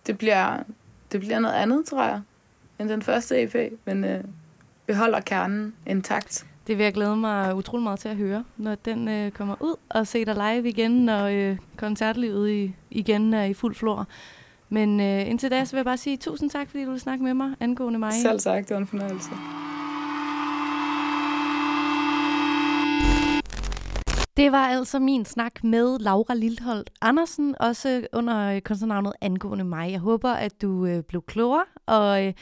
det, 0.08 0.18
bliver, 0.18 0.58
det 1.12 1.20
bliver 1.20 1.40
noget 1.40 1.56
andet, 1.56 1.86
tror 1.86 2.04
jeg, 2.04 2.22
end 2.80 2.90
den 2.90 3.02
første 3.02 3.42
EP. 3.42 3.56
Men 3.86 4.04
øh, 4.04 4.24
beholder 4.86 5.20
kernen 5.20 5.74
intakt. 5.86 6.46
Det 6.68 6.78
vil 6.78 6.84
jeg 6.84 6.94
glæde 6.94 7.16
mig 7.16 7.56
utrolig 7.56 7.84
meget 7.84 8.00
til 8.00 8.10
at 8.10 8.16
høre, 8.16 8.44
når 8.58 8.76
den 8.76 9.08
øh, 9.08 9.32
kommer 9.32 9.56
ud 9.60 9.76
og 9.90 10.08
se 10.08 10.26
dig 10.26 10.36
live 10.36 10.70
igen, 10.70 10.92
når 10.92 11.26
øh, 11.26 11.58
koncertlivet 11.78 12.50
i, 12.52 12.76
igen 12.92 13.34
er 13.34 13.44
i 13.44 13.54
fuld 13.54 13.76
flor. 13.76 14.08
Men 14.70 15.00
øh, 15.00 15.30
indtil 15.30 15.52
da, 15.52 15.66
så 15.66 15.72
vil 15.72 15.78
jeg 15.78 15.86
bare 15.86 15.98
sige 15.98 16.18
tusind 16.18 16.50
tak, 16.50 16.70
fordi 16.70 16.86
du 16.86 16.92
vil 16.92 17.00
snakke 17.00 17.24
med 17.24 17.34
mig 17.34 17.54
angående 17.60 18.00
mig. 18.00 18.14
Selv 18.14 18.40
sagt, 18.40 18.70
det 18.70 18.76
var 18.76 18.82
en 18.82 18.88
fornøjelse. 18.88 19.30
Det 24.38 24.52
var 24.52 24.68
altså 24.68 25.00
min 25.00 25.26
snak 25.26 25.64
med 25.64 26.00
Laura 26.00 26.34
Lilholdt 26.34 26.90
Andersen, 27.02 27.56
også 27.60 28.08
under 28.14 28.56
øh, 28.56 28.62
kunstnernavnet 28.62 29.14
angående 29.22 29.64
mig. 29.64 29.92
Jeg 29.92 30.00
håber, 30.00 30.32
at 30.32 30.62
du 30.62 30.86
øh, 30.86 31.04
blev 31.04 31.22
klogere 31.22 31.66
og 31.86 32.26
øh, 32.26 32.34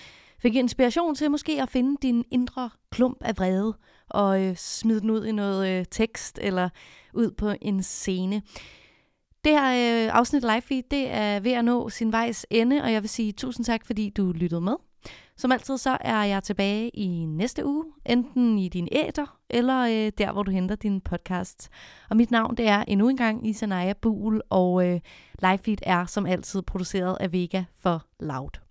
fik 0.41 0.55
inspiration 0.55 1.15
til 1.15 1.31
måske 1.31 1.61
at 1.61 1.69
finde 1.69 1.97
din 2.01 2.25
indre 2.31 2.69
klump 2.91 3.17
af 3.21 3.37
vrede 3.37 3.73
og 4.09 4.43
øh, 4.43 4.55
smide 4.55 5.01
den 5.01 5.09
ud 5.09 5.25
i 5.25 5.31
noget 5.31 5.69
øh, 5.69 5.85
tekst 5.91 6.39
eller 6.41 6.69
ud 7.13 7.31
på 7.31 7.53
en 7.61 7.83
scene. 7.83 8.41
Det 9.43 9.51
her 9.51 10.05
øh, 10.05 10.15
afsnit 10.15 10.45
af 10.45 10.61
Live 10.69 10.81
det 10.91 11.11
er 11.11 11.39
ved 11.39 11.51
at 11.51 11.65
nå 11.65 11.89
sin 11.89 12.11
vejs 12.11 12.45
ende, 12.49 12.83
og 12.83 12.91
jeg 12.93 13.01
vil 13.01 13.09
sige 13.09 13.31
tusind 13.31 13.65
tak, 13.65 13.85
fordi 13.85 14.09
du 14.09 14.31
lyttede 14.31 14.61
med. 14.61 14.75
Som 15.37 15.51
altid 15.51 15.77
så 15.77 15.97
er 16.01 16.23
jeg 16.23 16.43
tilbage 16.43 16.89
i 16.89 17.25
næste 17.25 17.65
uge, 17.65 17.85
enten 18.05 18.59
i 18.59 18.69
din 18.69 18.87
æter, 18.91 19.37
eller 19.49 19.79
øh, 19.81 20.11
der, 20.17 20.31
hvor 20.31 20.43
du 20.43 20.51
henter 20.51 20.75
din 20.75 21.01
podcast. 21.01 21.69
Og 22.09 22.17
mit 22.17 22.31
navn, 22.31 22.57
det 22.57 22.67
er 22.67 22.83
endnu 22.87 23.09
engang 23.09 23.47
Isanaya 23.47 23.93
Buhl, 23.93 24.41
og 24.49 24.87
øh, 24.87 24.99
Livefeed 25.41 25.77
er 25.83 26.05
som 26.05 26.25
altid 26.25 26.61
produceret 26.61 27.17
af 27.19 27.33
Vega 27.33 27.63
for 27.75 28.05
Loud. 28.19 28.68